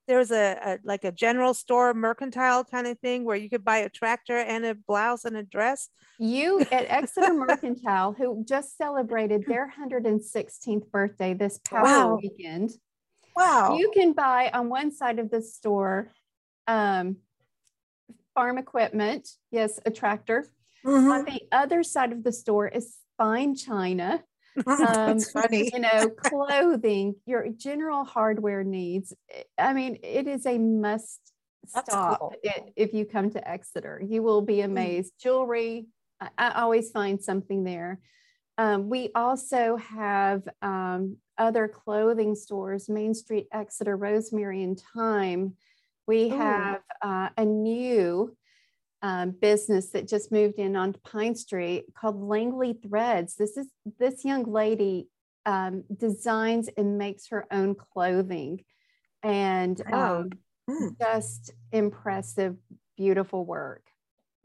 There 0.08 0.18
was 0.18 0.32
a, 0.32 0.58
a 0.64 0.78
like 0.84 1.04
a 1.04 1.12
general 1.12 1.54
store 1.54 1.94
mercantile 1.94 2.64
kind 2.64 2.88
of 2.88 2.98
thing 2.98 3.24
where 3.24 3.36
you 3.36 3.48
could 3.48 3.64
buy 3.64 3.78
a 3.78 3.88
tractor 3.88 4.36
and 4.36 4.64
a 4.64 4.74
blouse 4.74 5.24
and 5.24 5.36
a 5.36 5.44
dress. 5.44 5.88
you 6.18 6.60
at 6.72 6.86
exeter 6.88 7.32
mercantile 7.32 8.12
who 8.12 8.44
just 8.44 8.76
celebrated 8.76 9.44
their 9.46 9.72
116th 9.78 10.90
birthday 10.90 11.34
this 11.34 11.60
past 11.64 11.84
Wow. 11.84 12.18
weekend 12.20 12.72
wow. 13.36 13.76
You 13.76 13.90
can 13.92 14.12
buy 14.12 14.50
on 14.52 14.68
one 14.68 14.90
side 14.92 15.18
of 15.18 15.30
the 15.30 15.42
store 15.42 16.08
um, 16.66 17.16
farm 18.34 18.58
equipment, 18.58 19.28
yes, 19.50 19.78
a 19.84 19.90
tractor. 19.90 20.46
Mhm. 20.84 21.10
On 21.12 21.24
the 21.24 21.42
other 21.52 21.82
side 21.82 22.12
of 22.12 22.24
the 22.24 22.32
store 22.32 22.66
is 22.68 22.96
fine 23.16 23.54
china, 23.54 24.22
um, 24.66 24.76
That's 24.76 25.30
funny. 25.30 25.70
you 25.72 25.80
know, 25.80 26.10
clothing, 26.10 27.14
your 27.24 27.48
general 27.48 28.04
hardware 28.04 28.64
needs. 28.64 29.14
I 29.56 29.72
mean, 29.72 29.98
it 30.02 30.26
is 30.26 30.44
a 30.44 30.58
must 30.58 31.20
stop 31.66 32.18
cool. 32.20 32.34
if 32.76 32.92
you 32.92 33.04
come 33.04 33.30
to 33.30 33.48
Exeter. 33.48 34.02
You 34.04 34.22
will 34.22 34.42
be 34.42 34.60
amazed. 34.60 35.12
Jewelry, 35.22 35.86
I, 36.20 36.28
I 36.36 36.60
always 36.62 36.90
find 36.90 37.22
something 37.22 37.64
there. 37.64 38.00
Um, 38.58 38.90
we 38.90 39.10
also 39.14 39.76
have 39.76 40.42
um, 40.60 41.16
other 41.38 41.68
clothing 41.68 42.34
stores, 42.34 42.88
Main 42.88 43.14
Street, 43.14 43.46
Exeter, 43.52 43.96
Rosemary, 43.96 44.62
and 44.62 44.80
Time. 44.94 45.56
We 46.06 46.30
Ooh. 46.32 46.36
have 46.36 46.80
uh, 47.00 47.28
a 47.36 47.44
new 47.44 48.36
um, 49.02 49.30
business 49.32 49.90
that 49.90 50.06
just 50.08 50.30
moved 50.30 50.58
in 50.58 50.76
on 50.76 50.94
Pine 51.04 51.34
Street 51.34 51.86
called 51.96 52.20
Langley 52.22 52.74
Threads. 52.74 53.34
This 53.36 53.56
is 53.56 53.68
this 53.98 54.24
young 54.24 54.44
lady 54.44 55.08
um, 55.46 55.84
designs 55.96 56.68
and 56.76 56.98
makes 56.98 57.28
her 57.28 57.46
own 57.50 57.74
clothing, 57.74 58.64
and 59.22 59.80
Oh. 59.92 60.16
um, 60.20 60.30
Hmm. 60.68 60.88
just 61.00 61.50
impressive, 61.72 62.56
beautiful 62.96 63.44
work. 63.44 63.82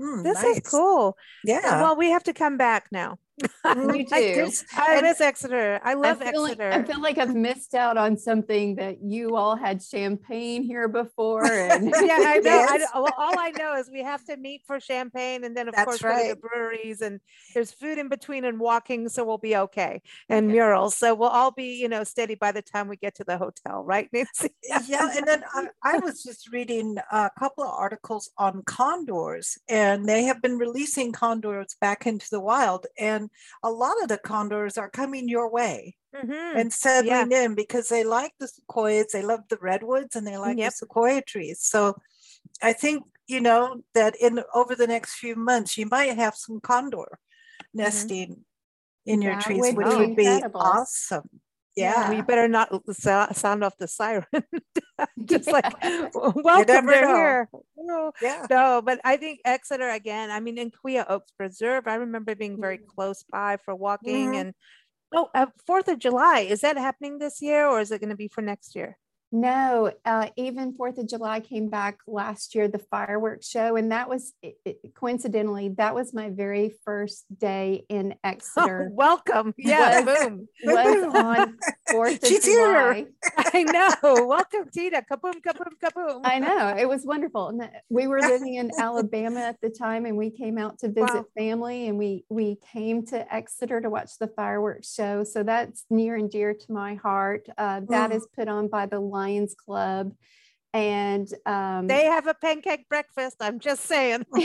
Mm, 0.01 0.23
This 0.23 0.41
nice. 0.41 0.57
is 0.57 0.67
cool. 0.67 1.15
Yeah. 1.43 1.81
Well, 1.83 1.95
we 1.95 2.09
have 2.09 2.23
to 2.23 2.33
come 2.33 2.57
back 2.57 2.87
now. 2.91 3.19
You 3.75 4.05
I 4.11 4.21
do. 4.21 4.51
I 4.73 5.01
miss 5.01 5.21
Exeter. 5.21 5.79
I 5.83 5.93
love 5.93 6.21
I 6.21 6.31
feel, 6.31 6.41
like, 6.41 6.57
Exeter. 6.57 6.71
I 6.71 6.83
feel 6.83 7.01
like 7.01 7.17
I've 7.17 7.35
missed 7.35 7.75
out 7.75 7.97
on 7.97 8.17
something 8.17 8.75
that 8.77 9.01
you 9.03 9.35
all 9.35 9.55
had 9.55 9.81
champagne 9.83 10.63
here 10.63 10.87
before. 10.87 11.43
And 11.59 11.89
yeah, 12.01 12.19
I 12.23 12.39
know. 12.43 12.65
I, 12.67 12.79
well, 12.95 13.13
all 13.17 13.37
I 13.37 13.51
know 13.51 13.75
is 13.75 13.89
we 13.91 14.03
have 14.03 14.23
to 14.25 14.37
meet 14.37 14.63
for 14.65 14.79
champagne, 14.79 15.43
and 15.43 15.55
then 15.55 15.67
of 15.67 15.75
That's 15.75 15.85
course 15.85 16.01
go 16.01 16.15
to 16.15 16.23
the 16.23 16.35
breweries, 16.35 17.01
and 17.01 17.19
there's 17.53 17.71
food 17.71 17.97
in 17.97 18.07
between 18.09 18.45
and 18.45 18.59
walking, 18.59 19.09
so 19.09 19.25
we'll 19.25 19.37
be 19.37 19.55
okay. 19.57 20.01
And 20.29 20.47
Okay. 20.47 20.53
murals, 20.53 20.95
so 20.95 21.13
we'll 21.13 21.29
all 21.29 21.51
be, 21.51 21.75
you 21.81 21.89
know, 21.89 22.03
steady 22.03 22.35
by 22.35 22.51
the 22.51 22.61
time 22.61 22.87
we 22.87 22.95
get 22.97 23.15
to 23.15 23.23
the 23.23 23.37
hotel, 23.37 23.83
right, 23.83 24.09
Nancy? 24.13 24.51
Uh, 24.73 24.79
yeah 24.87 25.09
and 25.15 25.25
then 25.27 25.43
I, 25.53 25.67
I 25.83 25.97
was 25.99 26.23
just 26.23 26.51
reading 26.51 26.97
a 27.11 27.29
couple 27.39 27.63
of 27.63 27.69
articles 27.71 28.29
on 28.37 28.63
condors 28.63 29.57
and 29.69 30.05
they 30.07 30.23
have 30.23 30.41
been 30.41 30.57
releasing 30.57 31.11
condors 31.13 31.75
back 31.79 32.05
into 32.05 32.27
the 32.29 32.39
wild 32.41 32.85
and 32.99 33.26
a 33.63 33.71
lot 33.71 34.01
of 34.01 34.07
the 34.09 34.17
condors 34.17 34.77
are 34.77 34.89
coming 34.89 35.27
your 35.27 35.49
way 35.49 35.95
Mhm. 36.15 36.55
and 36.59 36.73
settling 36.73 37.31
in 37.31 37.55
because 37.55 37.89
they 37.89 38.03
like 38.03 38.33
the 38.39 38.47
sequoias 38.47 39.11
they 39.11 39.21
love 39.21 39.41
the 39.49 39.57
redwoods 39.61 40.15
and 40.15 40.25
they 40.25 40.37
like 40.37 40.57
Yep. 40.57 40.71
the 40.71 40.75
sequoia 40.75 41.21
trees 41.21 41.59
so 41.61 41.95
i 42.61 42.73
think 42.73 43.03
you 43.27 43.41
know 43.41 43.83
that 43.93 44.15
in 44.19 44.43
over 44.53 44.73
the 44.75 44.87
next 44.87 45.15
few 45.15 45.35
months 45.35 45.77
you 45.77 45.85
might 45.91 46.15
have 46.15 46.35
some 46.35 46.59
condor 46.61 47.19
nesting 47.73 48.45
in 49.05 49.21
your 49.21 49.33
That 49.33 49.41
trees 49.41 49.61
would 49.61 49.75
which 49.77 49.87
be 49.89 49.95
would 49.97 50.15
be 50.15 50.25
incredible. 50.25 50.61
awesome 50.61 51.29
Yeah. 51.77 52.09
We 52.09 52.21
better 52.21 52.47
not 52.47 52.69
sound 52.95 53.63
off 53.63 53.77
the 53.77 53.87
siren. 53.87 54.25
Just 55.25 55.51
like, 55.51 55.71
welcome, 56.13 56.87
here. 56.87 57.49
No, 57.77 58.11
Yeah. 58.21 58.45
no, 58.49 58.81
but 58.83 58.99
I 59.05 59.17
think 59.17 59.39
Exeter 59.45 59.89
again. 59.89 60.31
I 60.31 60.39
mean, 60.39 60.57
Kaweah 60.71 61.05
Oaks 61.07 61.31
Preserve, 61.37 61.87
I 61.87 61.95
remember 61.95 62.35
being 62.35 62.59
very 62.59 62.79
Mhm. 62.79 62.87
close 62.87 63.23
by 63.31 63.57
for 63.63 63.75
walking. 63.75 64.31
Mhm. 64.33 64.35
And 64.41 64.53
oh, 65.13 65.29
uh, 65.35 65.47
Fourth 65.65 65.87
of 65.87 65.99
July 65.99 66.39
is 66.39 66.61
that 66.61 66.77
happening 66.77 67.19
this 67.19 67.41
year, 67.41 67.67
or 67.67 67.79
is 67.79 67.91
it 67.91 68.01
going 68.01 68.09
to 68.09 68.15
be 68.17 68.27
for 68.27 68.41
next 68.41 68.75
year? 68.75 68.97
No, 69.31 69.91
uh, 70.05 70.29
even 70.37 70.73
Fourth 70.73 70.97
of 70.97 71.07
July 71.09 71.41
came 71.41 71.67
back 71.69 71.97
last 72.07 72.55
year, 72.55 72.69
the 72.69 72.79
fireworks 72.79 73.45
show, 73.47 73.75
and 73.75 73.91
that 73.91 74.07
was 74.07 74.33
it, 74.41 74.57
it- 74.63 74.95
coincidentally 74.95 75.69
that 75.77 75.93
was 75.93 76.13
my 76.13 76.29
very 76.29 76.75
first 76.85 77.25
day 77.37 77.83
in 77.89 78.15
Exeter. 78.23 78.87
welcome, 78.91 79.53
yeah, 79.57 79.99
Was- 79.99 80.17
boom. 80.19 80.47
was 80.63 81.13
on 81.13 81.57
Fourth 81.91 82.23
of 82.23 82.27
She's 82.29 82.45
here. 82.45 82.93
July. 82.93 83.05
I 83.53 83.63
know. 83.63 84.25
Welcome, 84.27 84.69
Tina. 84.73 85.01
Kaboom, 85.01 85.41
kaboom, 85.41 85.73
kaboom. 85.83 86.21
I 86.23 86.39
know 86.39 86.75
it 86.77 86.87
was 86.87 87.05
wonderful. 87.05 87.49
And 87.49 87.69
we 87.89 88.07
were 88.07 88.21
living 88.21 88.55
in 88.55 88.71
Alabama 88.79 89.41
at 89.41 89.59
the 89.61 89.69
time, 89.69 90.05
and 90.05 90.15
we 90.17 90.29
came 90.29 90.57
out 90.57 90.79
to 90.79 90.87
visit 90.87 91.13
Wow. 91.13 91.25
family, 91.37 91.87
and 91.89 91.97
we 91.97 92.23
we 92.29 92.57
came 92.71 93.05
to 93.07 93.33
Exeter 93.33 93.81
to 93.81 93.89
watch 93.89 94.11
the 94.19 94.27
fireworks 94.27 94.93
show. 94.93 95.25
So 95.25 95.43
that's 95.43 95.83
near 95.89 96.15
and 96.15 96.31
dear 96.31 96.53
to 96.53 96.71
my 96.71 96.95
heart. 96.95 97.47
Uh, 97.57 97.81
that 97.89 98.11
Mm. 98.11 98.15
is 98.15 98.27
put 98.35 98.47
on 98.47 98.69
by 98.69 98.85
the 98.85 98.99
Lions 99.17 99.55
Club, 99.55 100.13
and 100.73 101.27
um, 101.47 101.87
They 101.87 102.05
have 102.05 102.27
a 102.27 102.35
pancake 102.35 102.87
breakfast. 102.87 103.37
I'm 103.39 103.59
just 103.59 103.85
saying. 103.85 104.27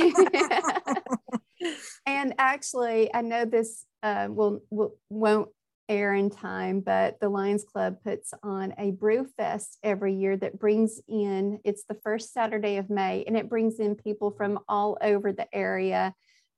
and 2.06 2.35
actually, 2.38 3.14
I 3.14 3.20
know 3.20 3.44
this 3.44 3.85
uh, 4.02 4.28
will, 4.30 4.62
will 4.70 4.94
won't 5.11 5.50
air 5.90 6.14
in 6.14 6.30
time, 6.30 6.80
but 6.80 7.20
the 7.20 7.28
Lions 7.28 7.64
Club 7.64 7.96
puts 8.02 8.32
on 8.42 8.72
a 8.78 8.92
brew 8.92 9.26
fest 9.37 9.76
every 9.82 10.14
year 10.14 10.38
that 10.38 10.58
brings 10.58 11.02
in. 11.06 11.61
It's 11.64 11.85
the 11.85 11.98
first 12.02 12.32
Saturday 12.32 12.78
of 12.78 12.88
May, 12.88 13.24
and 13.26 13.37
it 13.37 13.50
brings 13.50 13.78
in 13.78 13.94
people 13.94 14.30
from 14.30 14.58
all 14.68 14.96
over 15.02 15.32
the 15.32 15.54
area. 15.54 16.14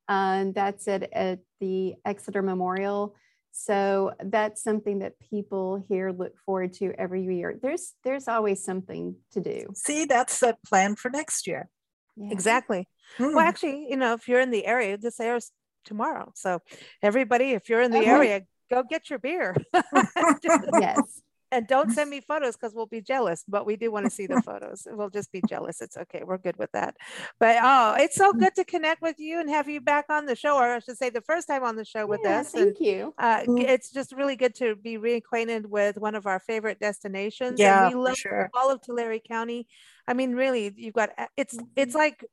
Um, 0.07 0.53
that's 0.53 0.87
at, 0.87 1.12
at 1.12 1.40
the 1.61 1.94
Exeter 2.05 2.42
Memorial. 2.42 3.16
So 3.57 4.11
that's 4.21 4.64
something 4.64 4.99
that 4.99 5.12
people 5.31 5.83
here 5.88 6.11
look 6.11 6.37
forward 6.45 6.73
to 6.75 6.93
every 6.99 7.25
year. 7.25 7.57
There's 7.62 7.93
there's 8.03 8.27
always 8.27 8.64
something 8.64 9.14
to 9.31 9.40
do. 9.40 9.69
See, 9.75 10.07
that's 10.07 10.40
the 10.40 10.57
plan 10.67 10.97
for 10.97 11.09
next 11.09 11.47
year. 11.47 11.69
Yeah. 12.17 12.33
Exactly. 12.33 12.88
Hmm. 13.17 13.33
Well, 13.35 13.47
actually, 13.47 13.87
you 13.88 13.97
know, 13.97 14.14
if 14.14 14.27
you're 14.27 14.40
in 14.40 14.51
the 14.51 14.67
area, 14.67 14.99
this 14.99 15.21
airs 15.21 15.53
tomorrow. 15.85 16.33
So 16.35 16.62
everybody, 17.01 17.53
if 17.53 17.69
you're 17.69 17.83
in 17.83 17.93
the 17.93 17.99
Okay. 17.99 18.09
area, 18.09 18.43
go 18.73 18.83
get 18.83 19.09
your 19.09 19.21
beer. 19.21 19.55
Yes. 20.81 21.23
And 21.55 21.67
don't 21.67 21.90
send 21.90 22.11
me 22.14 22.21
photos 22.21 22.57
because 22.57 22.75
we'll 22.75 22.87
be 22.87 23.01
jealous, 23.01 23.45
but 23.49 23.64
we 23.67 23.77
do 23.77 23.90
want 23.90 24.05
to 24.07 24.11
see 24.11 24.27
the 24.27 24.43
photos. 24.43 24.87
We'll 24.90 25.11
just 25.11 25.31
be 25.33 25.43
jealous. 25.49 25.81
It's 25.81 25.97
okay. 25.97 26.23
We're 26.25 26.38
good 26.38 26.57
with 26.59 26.73
that. 26.73 26.97
But 27.38 27.59
oh, 27.62 27.95
it's 27.99 28.17
so 28.17 28.33
good 28.33 28.55
to 28.57 28.64
connect 28.64 29.01
with 29.03 29.19
you 29.19 29.40
and 29.40 29.49
have 29.49 29.69
you 29.69 29.81
back 29.81 30.07
on 30.11 30.27
the 30.27 30.37
show, 30.37 30.57
or 30.57 30.75
I 30.75 30.79
should 30.81 30.99
say 30.99 31.11
the 31.11 31.21
first 31.21 31.47
time 31.49 31.62
on 31.64 31.77
the 31.77 31.85
show 31.85 32.07
with 32.07 32.21
Yeah, 32.25 32.40
us. 32.40 32.55
And 32.55 32.77
Thank 32.77 32.81
you. 32.81 33.14
uh, 33.19 33.40
Mm. 33.47 33.61
it's 33.69 33.90
just 33.90 34.12
really 34.12 34.37
good 34.37 34.55
to 34.57 34.77
be 34.77 34.99
reacquainted 34.99 35.67
with 35.67 35.99
one 35.99 36.14
of 36.14 36.27
our 36.27 36.40
favorite 36.40 36.81
destinations. 36.81 37.61
Yeah, 37.61 37.87
and 37.87 37.97
we 37.97 38.03
love 38.03 38.17
sure. 38.17 38.51
all 38.55 38.71
of 38.71 38.81
Tulare 38.81 39.19
County. 39.21 39.67
I 40.07 40.14
mean, 40.14 40.35
really, 40.35 40.73
you've 40.77 40.95
got 40.95 41.11
uh, 41.19 41.27
it's 41.37 41.59
it's 41.77 41.95
like 41.95 42.25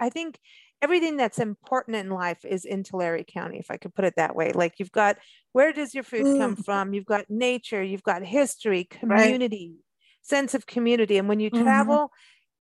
I 0.00 0.10
think 0.10 0.38
everything 0.82 1.16
that's 1.16 1.38
important 1.38 1.96
in 1.96 2.10
life 2.10 2.44
is 2.44 2.64
in 2.64 2.82
Tulare 2.84 3.24
County, 3.24 3.58
if 3.58 3.70
I 3.70 3.76
could 3.76 3.94
put 3.94 4.04
it 4.04 4.14
that 4.16 4.36
way. 4.36 4.52
Like 4.52 4.74
you've 4.78 4.92
got 4.92 5.18
where 5.52 5.72
does 5.72 5.94
your 5.94 6.04
food 6.04 6.26
come 6.36 6.56
Mm. 6.56 6.64
from? 6.64 6.94
You've 6.94 7.06
got 7.06 7.28
nature, 7.28 7.82
you've 7.82 8.02
got 8.02 8.22
history, 8.24 8.84
community, 8.84 9.78
sense 10.22 10.54
of 10.54 10.66
community. 10.66 11.18
And 11.18 11.28
when 11.28 11.40
you 11.40 11.50
Mhm. 11.50 11.62
travel, 11.62 12.12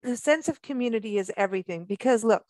the 0.03 0.17
sense 0.17 0.49
of 0.49 0.61
community 0.61 1.17
is 1.17 1.31
everything. 1.37 1.85
Because 1.85 2.23
look, 2.23 2.43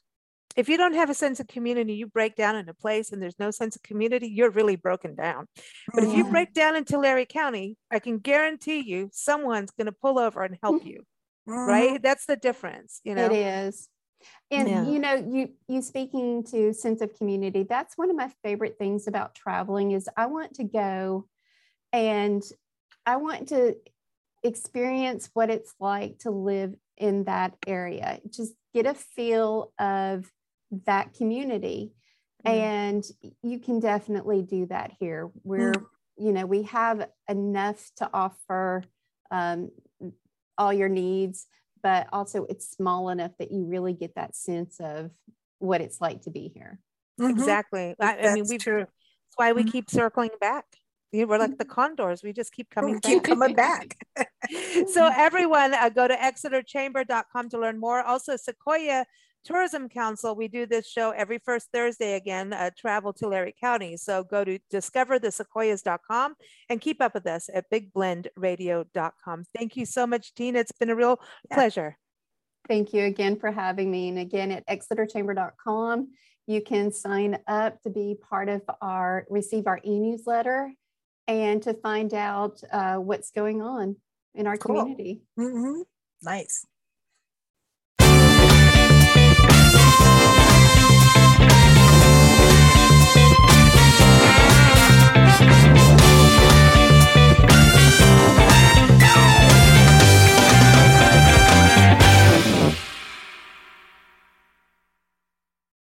if 0.56 0.68
you 0.70 0.78
don't 0.78 0.94
have 0.96 1.10
a 1.10 1.14
sense 1.14 1.40
of 1.40 1.48
community, 1.48 1.94
you 1.94 2.08
break 2.08 2.36
down 2.36 2.56
in 2.56 2.68
a 2.70 2.74
place 2.74 3.12
and 3.12 3.22
there's 3.22 3.40
no 3.40 3.52
sense 3.52 3.76
of 3.76 3.84
community, 3.84 4.28
you're 4.28 4.50
really 4.52 4.76
broken 4.76 5.16
down. 5.16 5.48
But 5.96 6.04
if 6.04 6.14
you 6.14 6.26
break 6.26 6.54
down 6.54 6.76
in 6.76 6.86
Tulare 6.86 7.26
County, 7.26 7.78
I 7.90 8.00
can 8.00 8.20
guarantee 8.20 8.80
you 8.80 9.10
someone's 9.14 9.72
going 9.72 9.86
to 9.88 9.92
pull 9.94 10.20
over 10.20 10.44
and 10.44 10.58
help 10.62 10.86
you, 10.86 11.04
Mhm. 11.48 11.66
right? 11.68 12.02
That's 12.02 12.26
the 12.26 12.36
difference, 12.36 13.02
you 13.04 13.16
know? 13.16 13.32
It 13.32 13.36
is. 13.68 13.90
And 14.50 14.68
Yeah. 14.68 14.92
you 14.92 15.00
know, 15.00 15.14
you 15.14 15.50
you 15.68 15.82
speaking 15.82 16.44
to 16.46 16.74
sense 16.74 17.02
of 17.02 17.16
community, 17.16 17.64
that's 17.64 17.98
one 17.98 18.10
of 18.10 18.16
my 18.16 18.32
favorite 18.44 18.78
things 18.78 19.08
about 19.08 19.36
traveling 19.36 19.92
is 19.92 20.10
I 20.18 20.26
want 20.28 20.56
to 20.56 20.64
go 20.64 21.28
and 21.94 22.44
I 23.06 23.18
want 23.18 23.50
to 23.50 23.76
experience 24.44 25.30
what 25.34 25.50
it's 25.50 25.74
like 25.80 26.20
to 26.20 26.32
live 26.32 26.76
in 26.98 27.26
that 27.26 27.56
area. 27.68 28.20
Just 28.30 28.54
get 28.74 28.86
a 28.86 28.94
feel 28.94 29.74
of 29.80 30.32
that 30.86 31.14
community. 31.14 31.94
Yeah. 32.46 32.52
And 32.52 33.04
you 33.44 33.60
can 33.60 33.80
definitely 33.80 34.42
do 34.42 34.66
that 34.68 34.94
here. 35.00 35.30
We're, 35.44 35.74
you 36.18 36.32
know, 36.32 36.46
we 36.46 36.64
have 36.64 37.08
enough 37.30 37.92
to 37.98 38.10
offer 38.14 38.84
um, 39.30 39.70
all 40.58 40.74
your 40.74 40.90
needs, 40.90 41.48
but 41.82 42.08
also 42.12 42.46
it's 42.46 42.70
small 42.70 43.10
enough 43.10 43.32
that 43.40 43.52
you 43.52 43.66
really 43.66 43.94
get 43.94 44.16
that 44.16 44.36
sense 44.36 44.80
of 44.80 45.12
what 45.60 45.82
it's 45.82 46.02
like 46.02 46.22
to 46.24 46.30
be 46.30 46.52
here. 46.54 46.80
Mhm. 47.20 47.30
Exactly. 47.32 47.96
I, 48.00 48.18
I 48.18 48.34
mean, 48.34 48.36
That's 48.44 48.50
we 48.50 48.58
true. 48.58 48.80
that's 48.80 49.36
why 49.36 49.52
we 49.54 49.64
Mhm. 49.64 49.72
keep 49.72 49.90
circling 49.90 50.32
back. 50.40 50.66
We're 51.14 51.38
like 51.38 51.58
the 51.58 51.66
condors. 51.66 52.24
We 52.24 52.32
just 52.32 52.54
keep 52.54 52.70
coming 52.70 52.94
back. 52.94 53.04
Keep 53.04 53.24
coming 53.24 53.54
back. 53.54 53.98
so 54.88 55.12
everyone 55.14 55.74
uh, 55.74 55.90
go 55.90 56.08
to 56.08 56.16
exeterchamber.com 56.16 57.50
to 57.50 57.60
learn 57.60 57.80
more 57.80 58.02
also 58.02 58.38
sequoia 58.38 59.06
tourism 59.44 59.90
council 59.90 60.36
we 60.36 60.48
do 60.48 60.66
this 60.66 60.88
show 60.88 61.12
every 61.12 61.40
first 61.40 61.68
thursday 61.74 62.14
again 62.16 62.54
uh, 62.54 62.70
travel 62.78 63.12
Tulare 63.14 63.52
County 63.60 63.98
so 63.98 64.24
go 64.24 64.44
to 64.44 64.60
discoverthesequoias.com 64.72 66.36
and 66.70 66.80
keep 66.82 67.02
up 67.02 67.14
with 67.14 67.26
us 67.28 67.50
at 67.54 67.66
bigblendradio.com 67.72 69.44
thank 69.56 69.76
you 69.76 69.86
so 69.86 70.06
much 70.06 70.34
tina 70.36 70.60
it's 70.60 70.72
been 70.72 70.90
a 70.90 70.96
real 70.96 71.20
Yeah. 71.50 71.56
pleasure 71.56 71.98
Thank 72.68 72.94
you 72.94 73.06
again 73.06 73.40
for 73.40 73.52
having 73.52 73.90
me. 73.90 74.10
And 74.10 74.20
again, 74.20 74.52
at 74.52 74.66
exeterchamber.com, 74.68 76.10
you 76.46 76.62
can 76.62 76.92
sign 76.92 77.40
up 77.48 77.82
to 77.82 77.90
be 77.90 78.16
part 78.30 78.50
of 78.50 78.62
our, 78.82 79.26
receive 79.32 79.66
our 79.66 79.80
e-newsletter 79.84 80.72
and 81.28 81.62
to 81.64 81.74
find 81.74 82.14
out 82.14 82.62
uh, 82.72 82.98
what's 82.98 83.32
going 83.32 83.64
on 83.64 83.96
in 84.36 84.46
our 84.46 84.58
Cool. 84.58 84.76
community. 84.82 85.24
Mhm. 85.40 85.86
Nice. 86.22 86.64